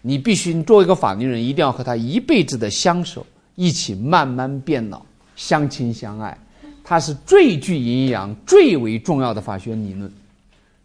[0.02, 3.26] 你必须做一个法律人，一定要和他一辈子的相守，
[3.56, 5.02] 一起慢慢变老，
[5.38, 6.38] 相亲相爱。
[6.84, 10.12] 它是最具营养、最为重要的法学理论。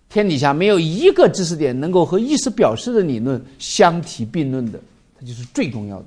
[0.09, 4.79] 天底下没有一个知识点能够和意识表示的理论相提并论的，
[5.19, 6.07] 它就是最重要的，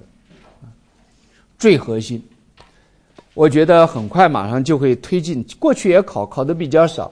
[1.60, 2.24] 最核心。
[3.34, 7.12] 我觉得很快马上就会推进，过去也考，考的比较少。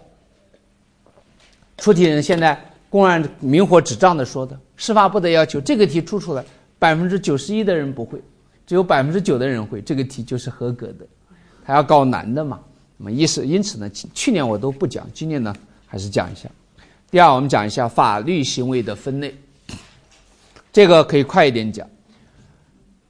[1.77, 2.57] 出题人现在
[2.89, 6.43] 公然明火执仗的说的，司法部的要求，这个题出出来，
[6.79, 8.19] 百分之九十一的人不会，
[8.65, 11.05] 只有百分之九的人会，这个题就是合格的。
[11.63, 12.59] 还要搞难的嘛？
[12.97, 15.53] 那么意思，因此呢，去年我都不讲，今年呢
[15.85, 16.49] 还是讲一下。
[17.15, 19.33] 第二，我们讲一下法律行为的分类，
[20.73, 21.87] 这个可以快一点讲。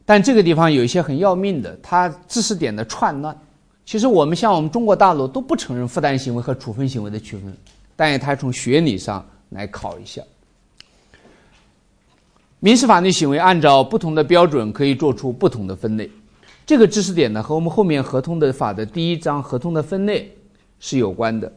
[0.05, 3.35] 但这个地方有一些很要命的，它知识点的串乱。
[3.83, 7.51] 其实我们像我们中国大陆都不承认负担行为和处分行为的区分，
[7.95, 10.21] 但是它从学理上来考一下。
[12.59, 16.07] 民事法律行为按照不同的标准可以做出不同的分类。
[16.63, 20.31] 这个知识点呢和我们后面合同的法的第一章合同的分类
[20.79, 21.51] 是有关的。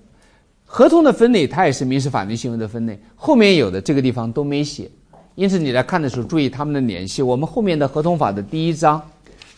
[0.71, 4.89] 合同的分类它也是民事法律行为的分类，后面有的这个地方都没写。
[5.35, 7.23] 因此，你来看的时候注意他们的联系。
[7.23, 9.03] 我们后面的合同法的第一章，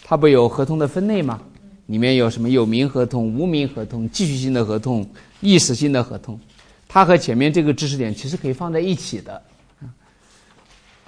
[0.05, 1.41] 它不有合同的分类吗？
[1.87, 5.05] 里面有什么有名合同、无名合同、继续性的合同、
[5.41, 6.39] 意识性的合同，
[6.87, 9.43] 它和前面这个知识点其实可以放在一起的。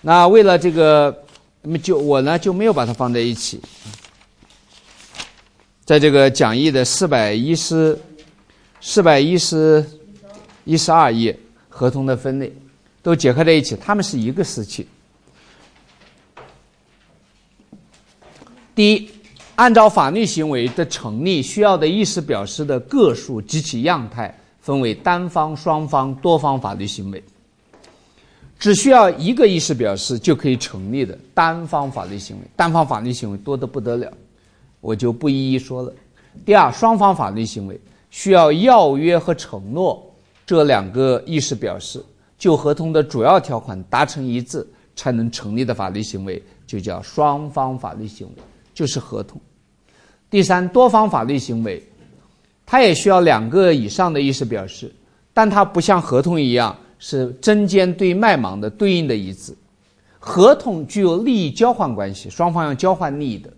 [0.00, 1.16] 那为了这个，
[1.62, 3.60] 那么就我呢就没有把它放在一起。
[5.84, 7.96] 在这个讲义的四百一十、
[8.84, 9.82] 四百一十、
[10.64, 12.52] 一十二页，合同的分类。
[13.00, 14.86] 都结合在一起，他们是一个时期。
[18.74, 19.10] 第一，
[19.56, 27.22] 按照法律行为的成立需要的意思表示的个数及其样态，分为单方、双方、多方法律行为。
[28.56, 34.12] 只需要一个意思表示就可以成立的单方法律行为，单方法律行为多得不得了，
[34.80, 35.92] 我就不一一说了。
[36.44, 37.80] 第二，双方法律行为
[38.12, 40.08] 需要要约和承诺
[40.46, 42.00] 这两个意思表示。
[42.38, 48.42] 就合同的主要条款达成一致才能成立的法律行为，就叫双方法律行为，
[48.74, 49.40] 就是合同。
[50.28, 51.80] 第三，多方法律行为，
[52.66, 54.92] 它也需要两个以上的意思表示，
[55.32, 59.54] 但它不像合同一样是针尖对麦芒的对应的一致。
[60.18, 63.48] 合同具有利益交换关系，双方要交换利益的；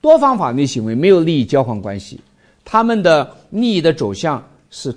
[0.00, 2.18] 多方法律行为没有利益交换关系，
[2.64, 4.94] 他们的利益的走向是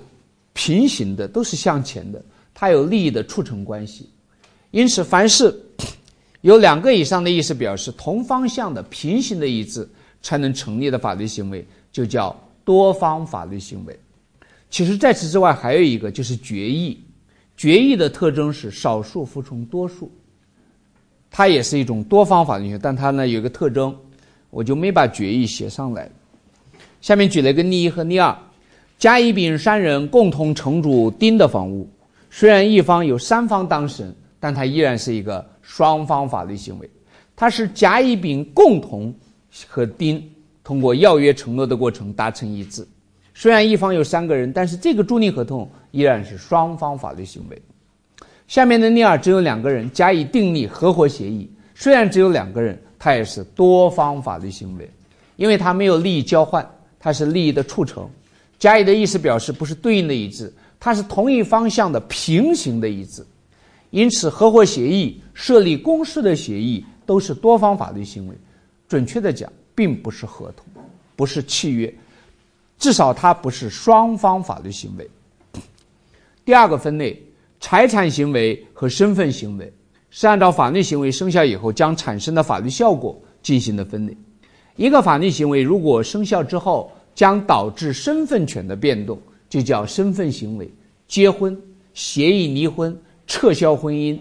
[0.52, 2.20] 平行的，都是向前的。
[2.54, 4.08] 它有利益的促成关系，
[4.72, 5.54] 因此，凡是
[6.40, 9.88] 有两个以上的意思表示同方向的平行的一致
[10.22, 13.96] 才能成立的法律行为，就叫多方法律行为。
[14.70, 17.00] 其实，在此之外，还有一个就是决议。
[17.56, 20.10] 决议的特征是少数服从多数，
[21.30, 23.96] 它也是一种多方法律行为，但它呢有个特征，
[24.50, 26.10] 我就没把决议写上来。
[27.00, 28.36] 下面举了一个例一和例二：
[28.98, 31.88] 甲、乙、丙三人共同承租丁的房屋。
[32.30, 36.90] 虽然一方有三方当事人，但它依然是一个双方法律行为。
[37.36, 39.14] 它是甲、乙、丙共同
[39.66, 40.22] 和丁
[40.64, 42.86] 通过要约承诺的过程达成一致。
[43.32, 47.62] 虽然一方有三个人，但是这个租赁合同依然是双方法律行为。
[48.48, 54.90] 下面的例二只有两个人，甲乙订立合伙协议，虽然只有两个人，它也是多方法律行为，
[55.36, 56.68] 因为它没有利益交换，
[56.98, 58.08] 它是利益的促成。
[58.58, 60.52] 甲乙的意思表示不是对应的一致。
[60.80, 63.26] 它是同一方向的平行的一致，
[63.90, 68.34] 因此合伙协议、设立公司的协议都是多方法律行为。
[68.86, 70.64] 准确的讲，并不是合同，
[71.16, 71.92] 不是契约，
[72.78, 75.10] 至少它不是双方法律行为。
[76.44, 77.20] 第二个分类，
[77.58, 79.72] 财产行为和身份行为
[80.10, 84.16] 是按照法律行为生效以后将产生的法律效果进行的分类。
[84.78, 89.20] 一个法律行为如果生效之后将导致身份权的变动。
[89.50, 90.70] 就叫身份行为，
[91.06, 91.58] 结婚、
[91.94, 92.94] 协议离婚、
[93.26, 94.18] 撤销婚姻，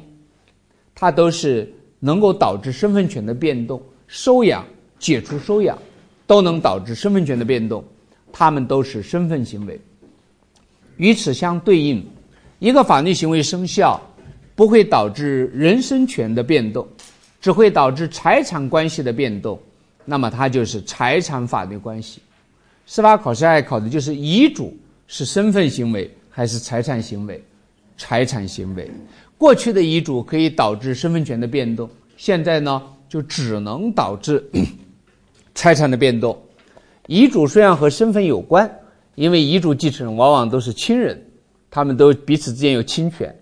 [0.96, 3.82] 它都是能够导致身份权的变动。
[4.08, 4.66] 收养、
[4.98, 5.78] 解除收养，
[6.26, 7.84] 都能导致身份权的变动，
[8.32, 9.78] 它们都是身份行为。
[10.96, 12.02] 与此相对应，
[12.60, 14.02] 一个法律行为生效
[14.56, 16.88] 不会导致人身权的变动，
[17.42, 19.60] 只会导致财产关系的变动，
[20.08, 22.20] 那么它就是财产法律关系。
[22.88, 24.76] 司法考试爱考的就是遗嘱。
[25.10, 27.42] 是身份行为还是财产行为？
[27.98, 28.92] 财产行为，
[29.38, 34.44] 过去的遗嘱可以导致身份权的变动，现在呢就只能导致
[35.56, 36.38] 财产的变动。
[37.06, 38.70] 遗嘱虽然和身份有关，
[39.16, 41.26] 因为遗嘱继承人往往都是亲人，
[41.72, 43.34] 他们都彼此之间有侵权。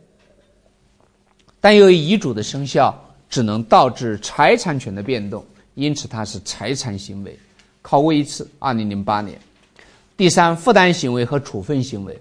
[1.59, 2.95] 但由于遗嘱的生效
[3.27, 5.43] 只能导致财产权的变动，
[5.75, 7.37] 因此它是财产行为。
[7.81, 9.39] 考过一次，二零零八年。
[10.17, 12.19] 第三，负担行为和处分行为，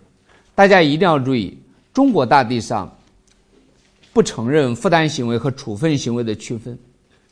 [0.55, 1.57] 大家一定要注意，
[1.93, 2.95] 中国大地上
[4.13, 6.79] 不承认负担行为和处分行为的区分。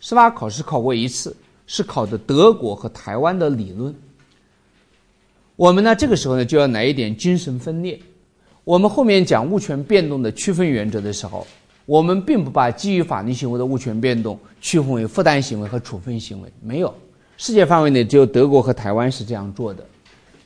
[0.00, 3.94] 司法考试考过一次，是考的德国和台湾的理论。
[5.56, 8.00] 我们呢，这个时候呢，就要来一点精神分裂。
[8.64, 11.46] 我们后面讲物权变动的区分原则的时候。
[11.86, 16.94] 我们并不把基于法律行为的物权变动区分为负担行为和处分行为，没有。
[17.36, 19.84] 世界范围内只有德国和台湾是这样做的，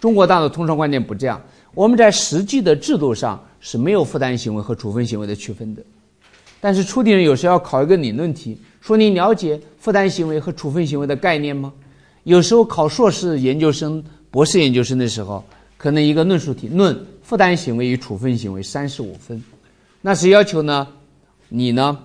[0.01, 1.41] 中国大陆通常观念不这样。
[1.75, 5.83] 我们在实际的制度上是没有负担行为和处分行为的区分的。
[6.59, 11.71] 但是出题人有时候要考一个理论题，说你了解负担行为和处分行为的概念吗？
[12.25, 15.45] 有时候考硕士研究生、博士研究生的时候，
[15.77, 19.41] 可能一个论述题论负担行为与处分行为三十五分，
[20.01, 20.89] 那是要求呢？
[21.49, 21.99] 你呢？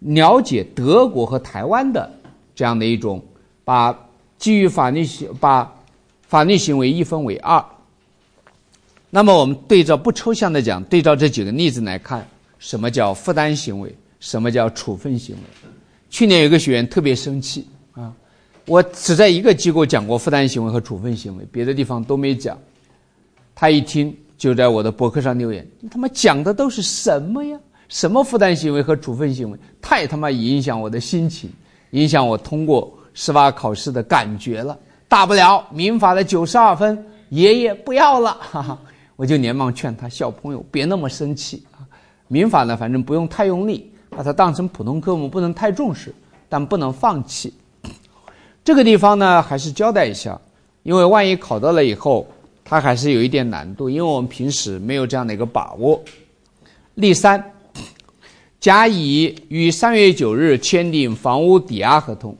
[0.00, 2.08] 了解德国和台湾的
[2.54, 3.20] 这样的一种，
[3.64, 3.92] 把
[4.38, 5.74] 基于法律行把
[6.22, 7.64] 法律行为一分为二。
[9.10, 12.24] 那么我们对照不抽象的讲，对照这几个例子来看，
[12.60, 15.70] 什么叫负担行为，什么叫处分行为？
[16.10, 18.14] 去年有个学员特别生气啊，
[18.66, 22.56] 我只在一个机构讲过负担行为和处分行为，别的地方都没讲。
[23.54, 27.58] 他一听就在我的博客上留言：“你他妈讲的都是什么呀？”
[27.88, 31.50] 什么负担行为和处分行为，太他妈影响我的心情，
[31.92, 34.78] 影响我通过司法考试的感觉了。
[35.08, 38.78] 大不了民法的九十二分，爷爷不要了，哈哈，
[39.16, 41.80] 我就连忙劝他小朋友别那么生气啊。
[42.26, 46.14] 民法呢，反正不用太用力，把它当成普通科目，不能太重视，
[46.46, 47.54] 但不能放弃。
[48.62, 50.38] 这个地方呢，还是交代一下，
[50.82, 52.26] 因为万一考到了以后，
[52.62, 55.98] 它还是有一点难度，因为我们平时没有这样的一个把握。
[56.96, 57.42] 例三。
[58.60, 62.36] 甲乙于三月九日签订房屋抵押合同，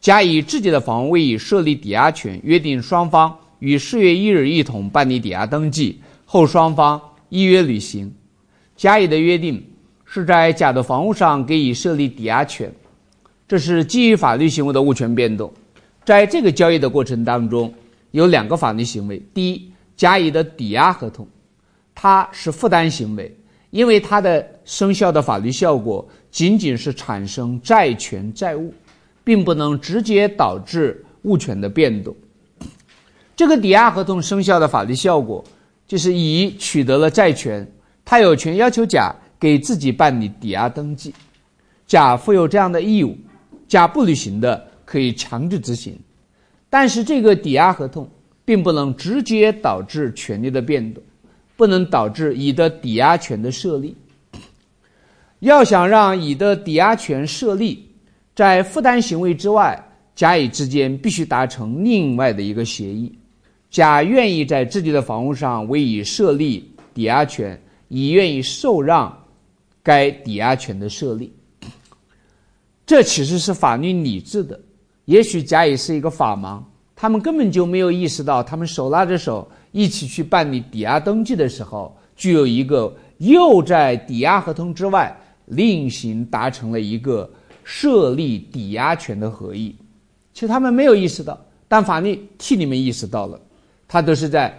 [0.00, 7.00] 甲乙自己的房屋未已设立抵押权，约定双方于四月一日一同办理抵押登记，后双方
[7.30, 8.14] 依约履行。
[8.76, 9.60] 甲乙的约定
[10.04, 12.72] 是在甲的房屋上给乙设立抵押权，
[13.48, 15.52] 这是基于法律行为的物权变动。
[16.04, 17.74] 在这个交易的过程当中，
[18.12, 21.26] 有两个法律行为：第一，甲乙的抵押合同，
[21.92, 23.36] 它是负担行为。
[23.76, 28.72] 因为它的生效的法律效果仅仅是产生债权债务，
[29.22, 32.16] 并不能直接导致物权的变动。
[33.36, 35.44] 这个抵押合同生效的法律效果，
[35.86, 37.70] 就是乙取得了债权，
[38.02, 41.12] 他有权要求甲给自己办理抵押登记，
[41.86, 43.14] 甲负有这样的义务，
[43.68, 45.94] 甲不履行的可以强制执行。
[46.70, 48.08] 但是这个抵押合同
[48.42, 51.02] 并不能直接导致权利的变动。
[51.56, 53.96] 不能导致乙的抵押权的设立。
[55.40, 57.86] 要想让乙的抵押权设立，
[58.34, 59.82] 在负担行为之外，
[60.14, 63.12] 甲乙之间必须达成另外的一个协议。
[63.70, 69.14] 甲愿意在自己的房屋上为乙设立抵押权，乙愿意受让
[69.82, 71.30] 该抵押权的设立。
[72.86, 74.58] 这其实是法律理智的。
[75.04, 76.62] 也许甲乙是一个法盲，
[76.94, 79.46] 他们根本就没有意识到，他们手拉着手。
[79.76, 85.14] 一起去办理抵押登记的时候，具有一个又在抵押合同之外
[85.44, 87.30] 另行达成了一个
[87.62, 89.76] 设立抵押权的合意。
[90.32, 93.38] 其实他们没有意识到，但法律替你们意识到了。
[93.86, 94.58] 他都是在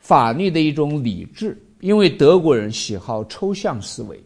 [0.00, 4.20] 法律的一种理智，因为德国人喜好抽象思维。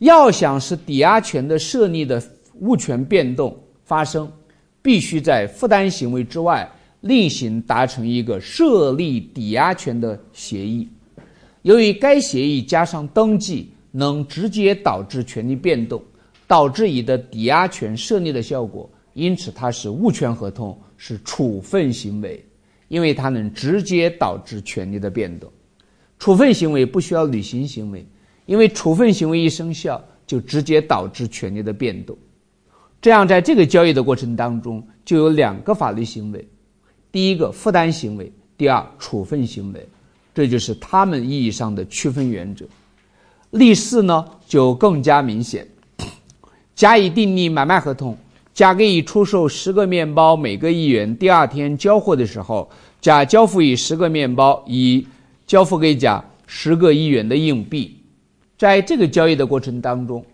[0.00, 2.22] 要想使抵押权的设立的
[2.60, 4.30] 物权变动发生，
[4.82, 6.70] 必须在负担行为之外。
[7.08, 10.86] 另行达成一个设立抵押权的协议，
[11.62, 16.02] 由于该协议加上登记能直接导致权利变动，
[16.46, 22.44] 导致乙的抵押权设立的效果，因此它是物权合同，是处分行为，
[22.88, 25.50] 因为它能直接导致权利的变动。
[26.18, 28.06] 处分行为不需要履行行为，
[28.44, 32.14] 因为处分行为一生效就直接导致权利的变动。
[33.00, 36.46] 这样，在这个交易的过程当中，就有两个法律行为。
[37.10, 39.88] 第一个负担行为，第二处分行为，
[40.34, 42.64] 这就是他们意义上的区分原则。
[43.50, 45.66] 例四呢就更加明显。
[46.74, 48.16] 甲乙订立买卖合同，
[48.52, 51.16] 甲给乙出售十个面包，每个一元。
[51.16, 55.06] 第二天交货的时候，甲交付乙十个面包，乙
[55.46, 57.96] 交付给甲十个一元的硬币。
[58.56, 60.24] 在这个交易的过程当中，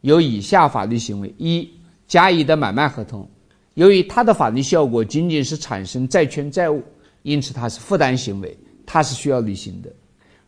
[0.00, 1.70] 有以下法律行为：一、
[2.06, 3.28] 甲乙的买卖合同，
[3.74, 6.82] 由于它的法律效果仅仅是产生债权债务，
[7.22, 8.56] 因此它是负担行为，
[8.86, 9.92] 它是需要履行的。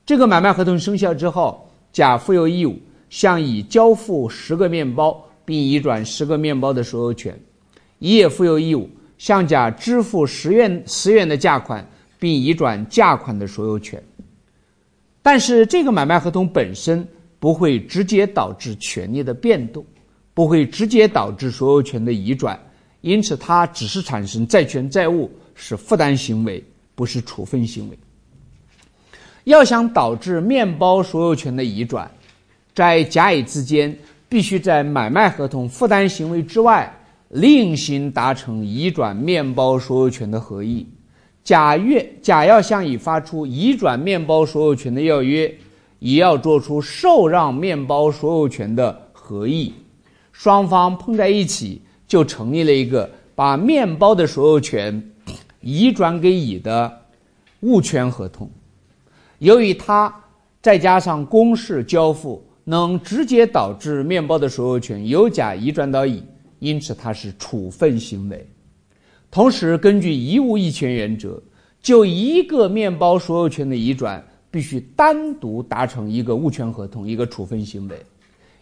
[0.04, 2.78] 这个买卖合同生效之后，甲负有义务
[3.10, 7.34] 向乙交付十个面包，并移转十个面包的所有权；
[7.98, 14.02] 乙也负有义务向甲支付十元十元的价款，并移转价款的所有权。
[15.22, 17.06] 但是，这个买卖合同本身。
[17.38, 19.84] 不会直接导致权利的变动，
[20.32, 22.58] 不会直接导致所有权的移转，
[23.00, 26.62] 因此它只是产生债权债务，是负担行为，
[26.94, 27.98] 不是处分行为。
[29.44, 32.10] 要想导致面包所有权的移转，
[32.74, 33.96] 在甲乙之间
[34.28, 36.92] 必须在买卖合同负担行为之外，
[37.28, 40.86] 另行达成移转面包所有权的合意。
[41.44, 45.52] 甲月甲要向乙发出移转面包所有权的要约。
[45.98, 49.72] 乙要做出受让面包所有权的合意，
[50.30, 55.02] 双方碰在一起就成立了一个把面包的所有权
[55.60, 57.00] 移转给乙的
[57.60, 58.50] 物权合同。
[59.38, 60.14] 由于它
[60.62, 66.22] 再加上公示交付，能直接导致面包的所有权由甲移转到乙，
[66.58, 68.46] 因此它是处分行为。
[69.30, 71.42] 同时，根据一物一权原则，
[71.82, 74.24] 就一个面包所有权的移转。
[74.48, 77.96] 必须单独达成一个物权合同，一个处分行为。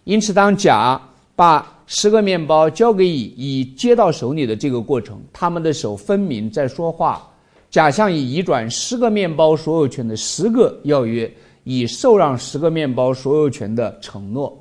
[0.03, 1.01] 因此，当甲
[1.37, 7.29] 把十个面包交给乙，乙接到手里的这个过程，他们的手分明在说话。
[7.71, 11.31] 甲向乙移转十个面包所有权的十个要约，
[11.65, 14.57] 乙受让十个面包所有权的承诺。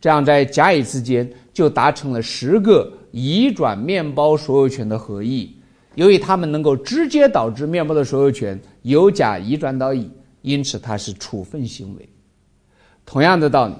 [0.00, 5.56] 这样，在甲乙之间就达成了十个移转面包所有权的合意。
[5.94, 10.10] 由于他们能够直接导致面包的所有权由甲移转到乙。
[10.42, 12.08] 因此，它是处分行为。
[13.04, 13.74] 同样的道理，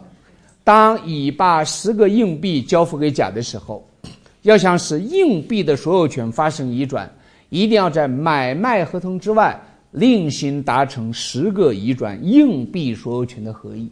[0.70, 3.84] 当乙把十个硬币交付给甲的时候，
[4.42, 7.12] 要想使硬币的所有权发生移转，
[7.48, 9.60] 一定要在买卖合同之外
[9.90, 13.90] 另行达成十个移转硬币所有权的合意。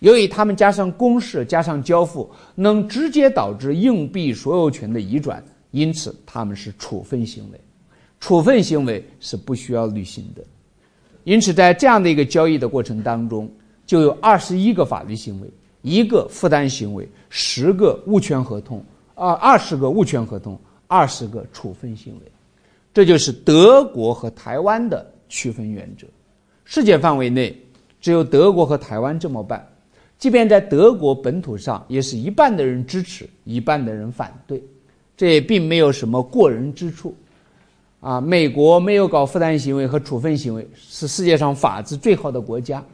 [0.00, 5.40] 由于他们加上公示、加上交付，能直接导致硬币所有权的移转，
[5.70, 7.60] 因此他们是处分行为。
[8.18, 10.42] 处分行为是不需要履行的。
[11.22, 13.48] 因此，在这样的一个交易的过程当中，
[13.86, 15.48] 就有二十一个法律行为，
[15.82, 22.32] 一个负担行为，十个物权合同，啊，二十个物权合同，二十个处分行为，
[22.92, 26.06] 这就是德国和台湾的区分原则。
[26.64, 27.56] 世界范围内，
[28.00, 29.66] 只有德国和台湾这么办。
[30.18, 34.60] 即便在德国本土上，也是一半的人支持，一半的人反对，
[35.16, 37.14] 这也并没有什么过人之处。
[38.00, 42.84] 啊，美国没有搞负担行为和处分行为，是世界上法治最好的国家。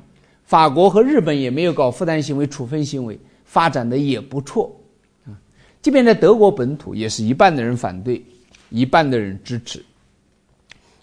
[0.44, 4.78] 法国和日本也没有搞负担行为、处分行为，发展的也不错。
[5.26, 5.32] 啊，
[5.80, 8.22] 即便在德国本土，也是一半的人反对，
[8.70, 9.84] 一半的人支持。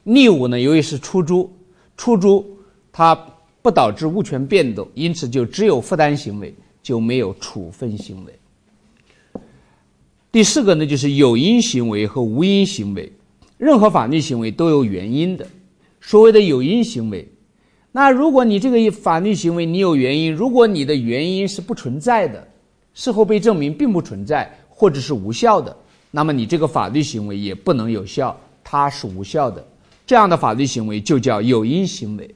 [0.03, 1.51] 逆五呢，由于是出租，
[1.97, 2.57] 出租
[2.91, 3.15] 它
[3.61, 8.33] 不导致物权变动，因此就只有负担行为，就没有处分行为。
[10.31, 13.11] 第四个呢，就是有因行为和无因行为。
[13.57, 15.47] 任何法律行为都有原因的，
[15.99, 17.27] 所谓的有因行为，
[17.91, 22.47] 那如果你这个法律行为你有原因，如果你的原因是不存在的，
[22.93, 25.75] 事后被证明并不存在或者是无效的，
[26.09, 29.65] 那么你这个法律行为也不能有效，它是无效的。
[30.05, 32.33] 这样的法律行为就叫有因行为。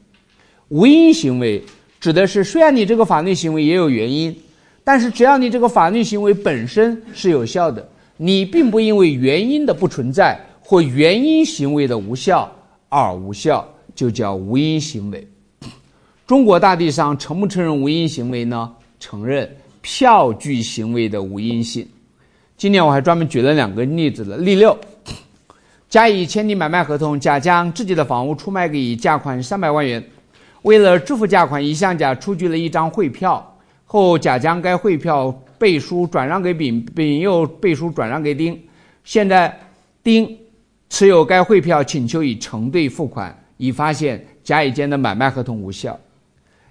[0.68, 1.64] 无因行为
[1.99, 4.36] 指的是虽然你这个法律行为也有原因，
[4.84, 7.88] 但是只要你这个法律行为本身是有效的，
[8.18, 10.39] 你并不因为原因的不存在。
[10.68, 12.51] 或原因行为的无效
[12.89, 15.28] 而无效，就叫无因行为。
[16.28, 18.71] 中国大地上承不承认无因行为呢？
[18.99, 19.47] 承认
[19.82, 21.88] 票据行为的无因性。
[22.57, 24.36] 今年我还专门举了两个例子了。
[24.38, 24.76] 例六：
[25.88, 30.03] 甲乙签订买卖合同，甲将自己的房屋出卖给乙，价款三百万元。
[30.63, 33.55] 为了支付价款，乙向甲出具了一张汇票，
[33.86, 38.59] 后甲将该汇票背书转让给丙，丙又背书转让给丁。
[39.03, 39.55] 现在
[40.01, 40.38] 丁。
[40.88, 45.99] 持有该汇票，请求乙承兑付款，乙发现甲乙间的买卖合同无效。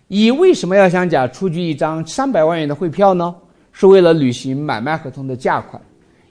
[0.08, 3.34] 乙为什么要向甲出具一张三百万元的汇票呢？
[3.72, 5.80] 是为了履行买卖合同的价款。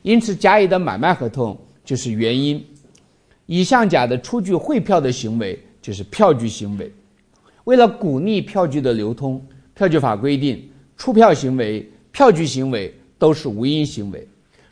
[0.01, 2.63] 因此，甲乙的买卖合同就是原因。
[3.47, 6.89] 乙向甲的出具汇票的行为就是票据行为。
[7.65, 14.25] 为了鼓励票据的流通，票据法规定，出票行为、票据行为都是无因行为。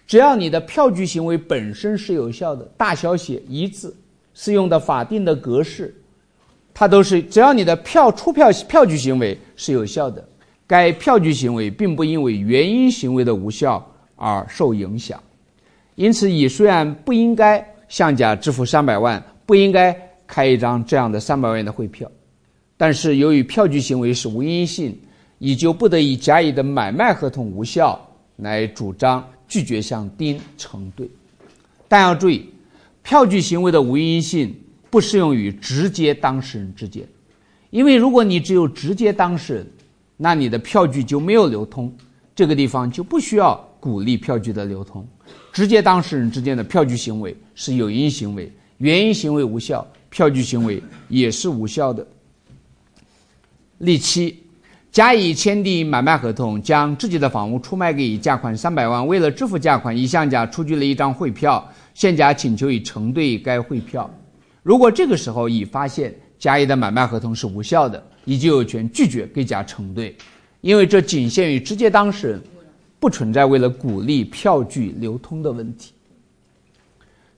[0.06, 3.94] 只要你的票据行为本身是有效的，大小写一致，
[4.34, 5.96] 适用的法定的格式，
[6.82, 10.28] 它都是只要你的票出票票据行为是有效的，
[10.66, 15.22] 该票据行为并不因为原因行为的无效而受影响。
[15.94, 22.10] 因此，乙虽然不应该向甲支付三百万，不应该开一张这样的三百万元的汇票，
[22.78, 25.00] 但是由于票据行为是无因性，
[25.38, 28.04] 乙就不得以甲乙的买卖合同无效
[28.38, 31.08] 来主张拒绝向丁承兑。
[31.88, 32.50] 但要注意，
[33.04, 34.52] 票据行为的无因性
[34.92, 37.08] 不适用于直接当事人之间，
[37.70, 39.68] 因为如果你只有直接当事人，
[40.18, 41.92] 那你的票据就没有流通，
[42.36, 45.08] 这个地方就不需要鼓励票据的流通。
[45.54, 52.06] 直接当事人之间的票据行为是有因行为，原因行为无效，票据行为也是无效的。
[53.78, 54.44] 例七，
[54.92, 59.08] 甲乙签订买卖合同，将自己的房屋出卖给乙，价款三百万。
[59.08, 64.10] 为了支付价款，乙向甲出具了一张汇票，现甲请求乙承兑该汇票。
[64.64, 70.16] 如果这个时候乙发现甲乙的买卖合同是无效的，乙就有权拒绝给甲承兑，
[70.62, 72.42] 因为这仅限于直接当事人。
[73.00, 75.92] 不存在为了鼓励票据流通的问题。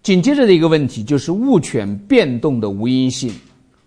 [0.02, 3.34] 紧接着的一个问题就是物权变动的无因性，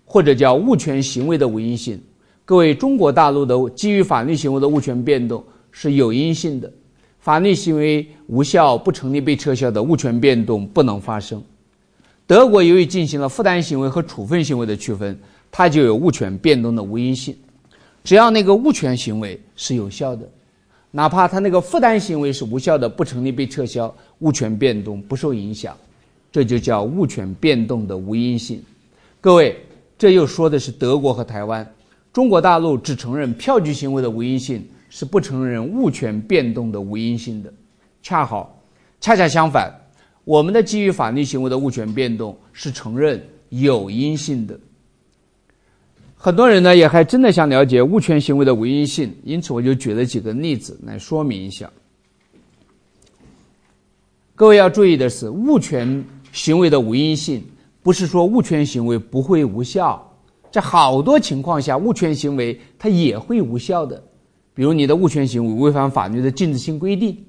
[0.06, 2.00] 或者叫物权行为的无因性。
[2.46, 6.72] 各位，中国大陆的基于法律行为的物权变动是有因性的，
[7.18, 11.44] 法律行为无效不成立被撤销的物权变动不能发生。
[12.26, 15.16] 德国由于进行了负担行为和处分行为的区分，
[15.50, 17.36] 它就有物权变动的无因性。
[18.02, 20.28] 只要那个物权行为是有效的。
[20.90, 25.76] 哪怕他那个负担行为是无效的，不成立被撤销，物权变动不受影响，
[26.32, 28.62] 这就叫物权变动的无因性。
[29.20, 29.60] 各位，
[29.98, 31.68] 这又说的是德国和台湾，
[32.12, 37.52] 中国大陆只承认票据行为的无因性，是不承认物权变动的无因性的。
[38.02, 38.58] 恰好，
[39.00, 39.72] 恰恰相反，
[40.26, 44.58] 我们的基于法律行为的物权变动是承认有因性的。
[46.16, 51.70] 很多人呢也还真的想了解物权行为的无因性，因此我就举了几个例子来说明一下。
[54.34, 57.44] 各位要注意的是，物权行为的无因性
[57.80, 60.12] 不是说物权行为不会无效，
[60.50, 64.02] 在好多情况下，物权行为它也会无效的。
[64.54, 67.24] 比如你的物权行为违反法律的禁止性规定，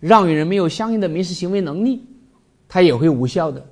[0.00, 2.04] 让与人没有相应的民事行为能力，
[2.72, 3.62] 它也会无效的。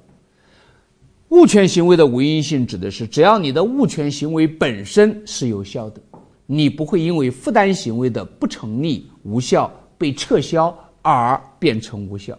[1.31, 6.03] 物权行为的无因性指的是，只要你的物权行为本身是有效的，
[6.45, 12.37] 你不会因为负担行为的不成立、无效被撤销而变成无效，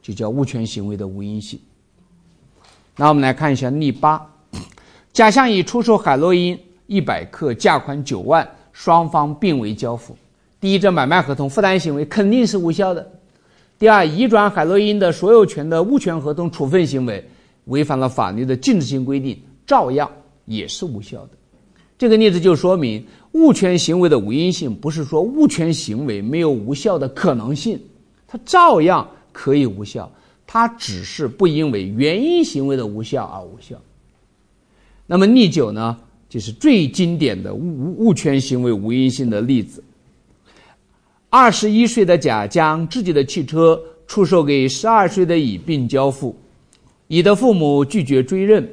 [0.00, 1.58] 就叫物权行为的无因性。
[2.94, 4.24] 那我们来看一下例八：
[5.12, 10.16] 甲向乙出售海洛因一百克，价款九万，双方并未交付。
[10.60, 13.02] 第一，这买卖合同负担行为肯定是无效的；
[13.78, 17.24] 第二，移转海洛因的所有权的物权合同处分行为。
[17.68, 20.10] 违反了法律的禁止性规定，照样
[20.46, 21.32] 也是无效的。
[21.98, 27.78] 这个例子就说明，物权行为的无因性不是说物权行为没有无效的可能性，
[28.26, 30.10] 它照样可以无效，
[30.46, 33.76] 它只是不因为原因行为的无效而无效。
[35.06, 39.84] 那么例九呢，就是最经典的物物权行为无因性的例子。
[41.30, 46.34] 二十一岁的甲将自己的汽车出售给十二岁的乙，并交付。
[47.08, 48.66] 乙的父母拒绝追认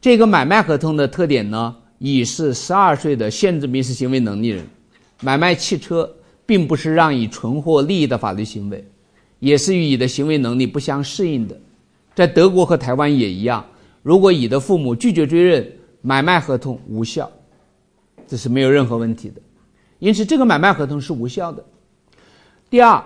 [0.00, 1.76] 这个买卖合同的特点呢？
[1.98, 4.64] 乙是十二岁的限制民事行为能力人，
[5.20, 6.10] 买卖汽车
[6.46, 8.84] 并不是让乙存获利益的法律行为，
[9.38, 11.60] 也是与乙的行为能力不相适应的。
[12.14, 13.64] 在德国和台湾也一样，
[14.02, 17.30] 如果乙的父母拒绝追认，买卖合同无效，
[18.26, 19.40] 这是没有任何问题的。
[20.00, 21.64] 因此，这个买卖合同是无效的。
[22.68, 23.00] 第二，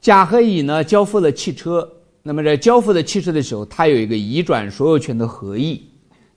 [0.00, 1.88] 甲和乙呢交付了汽车。
[2.22, 5.88] 那么在交付的汽车的时候，他有一个移转所有权的合意，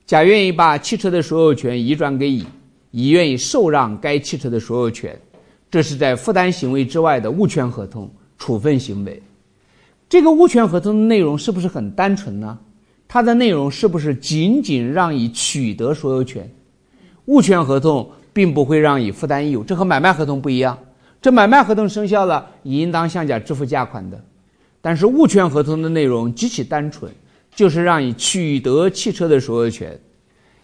[0.05, 2.45] 甲愿意把汽车的所有权移转给乙，
[2.91, 5.19] 乙愿意受让该汽车的所有权，
[5.71, 9.19] 这是在负担行为之外的物权合同处分行为。
[10.07, 12.59] 这个物权合同的内容是不是很单纯呢？
[13.07, 16.47] 它的内容是不是仅仅让乙取得所有权？
[17.25, 20.77] 物权合同并不会让乙负担义务，这和买卖合同不一样。
[21.21, 24.19] 这买卖合同生效了，乙应当向甲支付价款的。
[24.81, 27.11] 但是物权合同的内容极其单纯，
[27.53, 29.99] 就是让你取得汽车的所有权，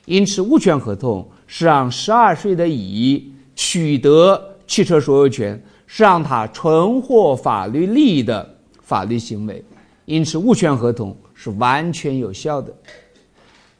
[0.06, 9.62] 因此物权合同是让十二岁的乙取得汽车所有权，是让他存获法律利益的法律行为，
[10.06, 12.74] 因此物权合同是完全有效的，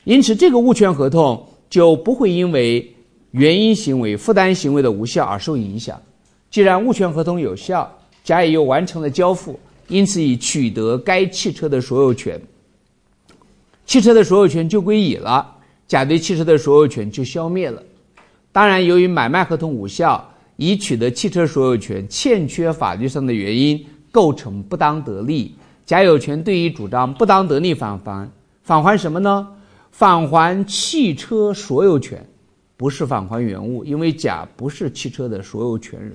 [0.04, 2.95] 因此这个物权合同就不会因为
[3.38, 6.02] 原因行为、负担行为的无效而受影响。
[6.50, 7.92] 既然物权合同有效，
[8.24, 9.60] 甲乙又完成了交付。
[9.90, 12.42] 因此，已取得该汽车的所有权，
[13.86, 15.46] 汽车的所有权就归乙了，
[15.86, 17.84] 甲对汽车的所有权就消灭了。
[18.54, 25.54] 当然，由于买卖合同无效，已取得汽车所有权欠缺法律上的原因，构成不当得利。
[25.86, 28.28] 甲有权对于主张不当得利返还，
[28.64, 29.48] 返还什么呢？
[29.92, 32.26] 返还汽车所有权，
[32.78, 36.14] 不是返还原物，因为甲不是汽车的所有权人。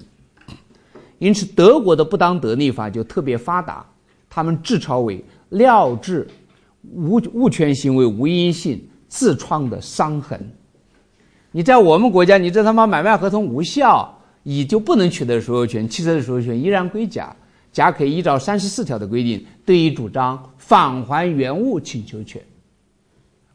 [1.18, 3.84] 因此，德国的不当得利法就特别发达，
[4.28, 6.26] 他们自嘲为料治
[6.94, 10.40] 无物权行为无因性自创的伤痕。
[11.50, 17.34] 你在我们国家，你这他妈买卖合同无效，乙就不能取得所有权，汽车的所有权依然归甲，
[17.72, 22.40] 甲可以依照三十四条的规定，对于主张返还原物请求权。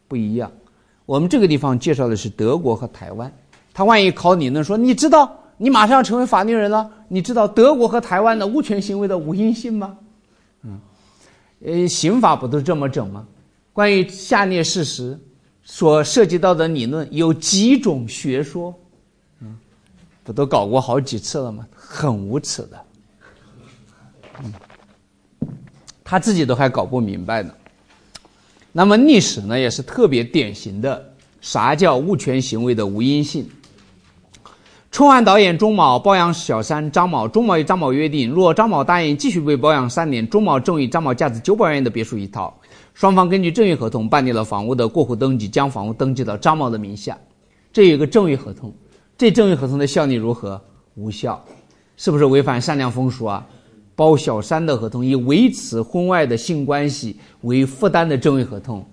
[0.08, 0.52] 不一样，
[1.06, 3.32] 我们这个地方介绍的是德国和台湾，
[3.74, 4.64] 他万一考你呢？
[4.64, 9.98] 说你知道，你马上要成为法律人了，你知道德国和台湾的物权行为的无因性吗？
[10.64, 10.80] 嗯，
[11.64, 13.26] 呃，刑法不都这么整吗？
[13.72, 15.20] 关于下列事实。
[15.68, 18.72] 所涉及到的理论有几种学说，
[19.40, 19.58] 嗯，
[20.24, 21.68] 不都搞过好几次了吗？
[21.76, 22.86] 很无耻的，
[24.44, 24.54] 嗯，
[26.04, 27.52] 他自己都还搞不明白呢。
[28.78, 33.50] 那么历史呢，也是特别典型的，啥叫物权行为的无因性？
[34.92, 42.54] 春晚导演钟某包养小三张某，钟某与张某约定，若张某答应继续被包养三年，钟某赠与张某价值九百万元的别墅一套。
[42.94, 47.18] 双方根据赠与合同办理了房屋的过户登记，将房屋登记到张某的名下。
[47.72, 48.74] 这有一个赠与合同，
[49.18, 50.62] 这赠与合同的效力如何？
[50.96, 51.42] 无效，
[51.96, 53.48] 是不是违反善良风俗啊？
[53.96, 58.86] 包小三的合同以维持婚外的性关系为负担的赠与合同，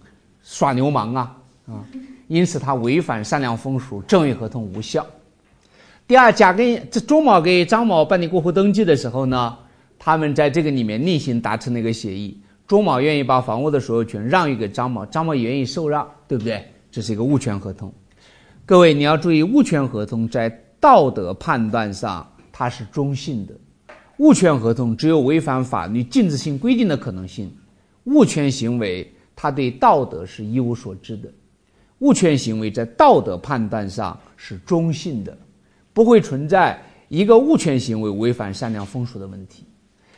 [0.42, 1.36] 耍流氓啊
[1.66, 1.84] 啊！
[2.28, 5.05] 因此他违反善良风俗，赠与合同无效。
[6.07, 9.57] 第二，甲跟这钟某给张某办理过户登记的时候呢，
[9.98, 12.40] 他们在这个里面另行达成了一个协议。
[12.66, 16.64] 钟某愿意把房屋的所有权让与给张某，张某也愿意受让，对不对？
[16.90, 17.92] 这是一个物权合同。
[18.64, 20.48] 各位你要注意，物权合同在
[20.80, 23.55] 道德判断上它是中性的。
[24.19, 27.51] 物权合同只有违反法律禁止性规定的可能性。
[28.05, 31.29] 物权行为它对道德是一无所知的。
[32.01, 35.37] 物权行为在道德判断上是中性的，
[35.93, 39.65] 不会存在一个物权行为违反善良风俗的问题。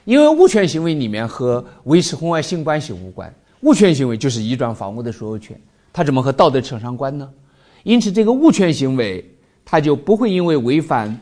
[0.04, 5.58] 因为物权行为里面和维持婚外性关系无关，物权行为就是移转房屋的所有权，
[5.92, 7.30] 它怎么和道德扯上关呢？
[7.82, 9.24] 因此，这个物权行为
[9.64, 11.18] 它就不会因为违反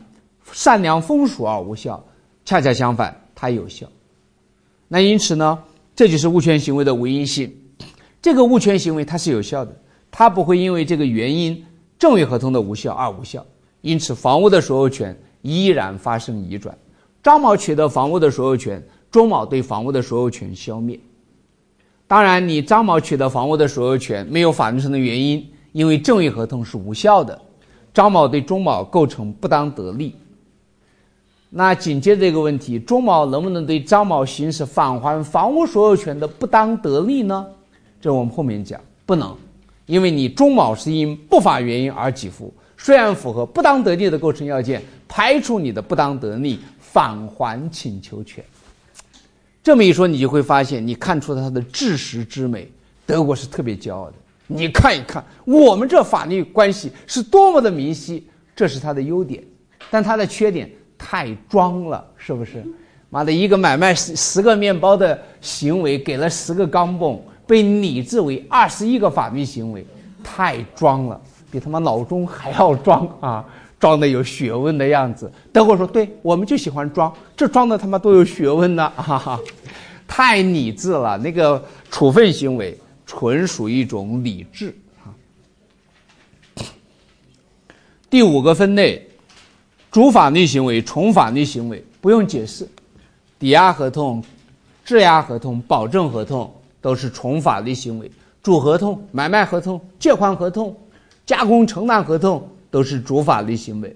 [0.51, 2.01] 善良风俗而无效，
[2.45, 3.87] 恰恰相反，它有效。
[4.87, 5.57] 那因此呢，
[5.95, 7.51] 这就是物权行为的唯一性。
[8.21, 9.75] 这个物权行为它是有效的，
[10.11, 11.65] 它不会因为这个原因
[11.99, 13.45] 赠与合同的无效而无效。
[13.81, 16.77] 因此，房屋的所有权依然发生移转。
[17.21, 20.99] 张某取得房屋的所有权，钟某对房屋的所有权消灭。
[22.07, 27.41] 当然，你张某取得房屋的所有权没有法律上的原因，因为赠与合同是无效的。
[27.93, 30.15] 张某对钟某构成不当得利。
[31.55, 37.45] 那紧接着一个问题，钟某能不能对张某行使返还房屋所有权的不当得利呢？
[38.01, 39.37] 这我们后面讲，不能，
[39.85, 46.59] 因为你钟某是因不法原因而给付，虽然符合不当得利的构成要件，排除你的不当得利。
[46.79, 48.45] 返还请求权，
[49.63, 52.71] 这么一说，你就会发现，你看出了它的知识之美。
[53.03, 54.13] 德国是特别骄傲的，
[54.45, 59.43] 你看一看，我们这法律关系是多么的明晰，这是它的优点。
[59.89, 60.69] 但它的缺点
[61.05, 62.63] 太装了，是不是？
[63.09, 69.85] 妈的，一个买卖十十个面包的行为，给了十个钢镚，被拟制为二十一个法律行为，
[70.23, 73.45] 太装了，比他妈老钟还要装啊！
[73.79, 79.37] 装的有学问的样子，德国说：“对，我们就喜欢装，这装的他妈都有学问呢，哈 哈，
[80.07, 81.17] 太理智了。
[81.17, 84.73] 那个处分行为纯属一种理智
[85.03, 85.11] 啊。”
[88.09, 89.05] 第五个分类，
[89.93, 92.67] 主法律行为、从法律行为不用解释，
[93.39, 94.21] 抵押合同、
[94.83, 100.75] 质押合同、保证合同都是从法律行为，主合同、买卖合同、借款合同、
[101.25, 102.45] 加工承揽合同。
[102.73, 103.95] 都是主法律行为，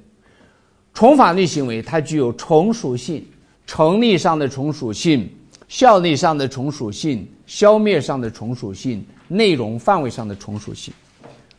[0.93, 3.25] 从法律行为它具有从属性，
[3.65, 5.27] 成立上的从属性，
[5.67, 10.93] 效力上的从属性，消灭上的从属性，内容范围上的从属性，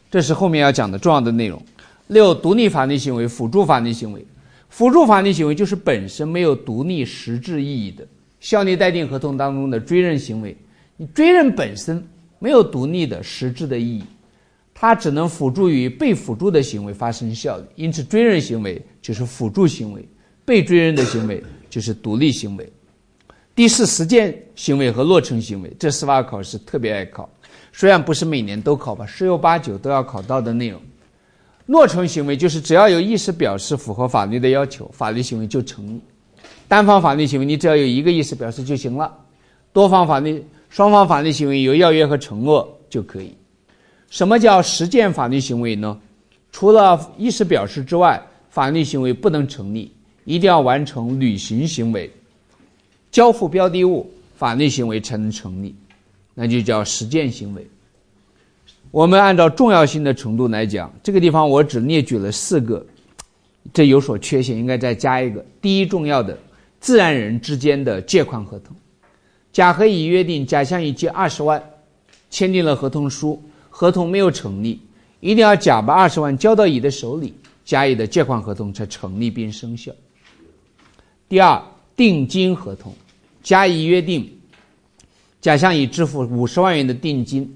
[0.08, 1.60] 这是后面要讲的重要的内容。
[2.08, 4.26] 六、独立法律行为、辅助法律行为，
[4.68, 8.06] 辅助法律行为就是本身没有独立实质意义的，
[8.40, 10.56] 效力待定合同当中的追认行为，
[10.96, 12.02] 你追认本身
[12.38, 14.02] 没有独立的实质的意义。
[14.80, 20.06] 它只能辅助于被辅助的行为发生效力，因此追认行为就是辅助行为，
[20.44, 22.72] 被追认的行为就是独立行为。
[23.56, 27.28] 第四，实践行为和落成行为，这司法考试特别爱考，
[27.72, 30.80] 虽然不是每年都考吧，十有八九都要考到的内容。
[31.70, 36.00] 诺成行为就是只要有意思表示符合法律的要求，法律行为就成立。
[36.66, 39.14] 单方法律行为你只要有一个意思表示就行了，
[39.70, 43.34] 多方法律、双方法律行为有要约和承诺就可以。
[44.08, 46.00] 什么叫实践法律行为呢？
[46.50, 49.92] 除了意思表示之外，法律行为不能成立，
[50.24, 52.10] 一定要完成履行行为，
[53.10, 55.74] 交付标的物，法律行为才能成立，
[56.32, 57.68] 那就叫实践行为。
[58.90, 62.84] 我们按照重要性的程度来讲，这个地方我只列举了四个，
[63.72, 65.44] 这有所缺陷，应该再加一个。
[65.60, 66.36] 第一重要的，
[66.80, 68.74] 自然人之间的借款合同，
[69.52, 71.62] 甲和乙约定甲向乙借二十万，
[72.30, 74.80] 签订了合同书，合同没有成立，
[75.20, 77.34] 一定要甲把二十万交到乙的手里，
[77.66, 79.92] 甲乙的借款合同才成立并生效。
[81.28, 81.62] 第二，
[81.94, 82.94] 定金合同，
[83.42, 84.32] 甲乙约定，
[85.42, 87.54] 甲向乙支付五十万元的定金。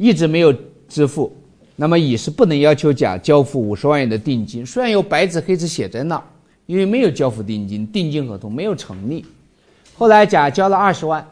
[0.00, 0.50] 一直没有
[0.88, 1.30] 支付，
[1.76, 4.64] 那么乙是不能要求甲交付五十万元的定金。
[4.64, 6.24] 虽然有白纸黑字写在那，
[6.64, 9.22] 因为没有交付定金，定金合同没有成立。
[9.94, 11.22] 后来甲交了二十万，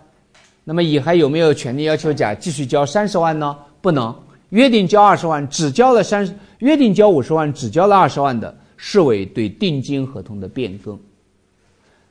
[0.65, 3.57] 那么乙还有没有权利要求甲继续交三十万呢？
[3.81, 4.15] 不能，
[4.51, 11.01] 约定交二十万，只交了三，约定交五十万，只交了二十万的，视为对定金合同的变更。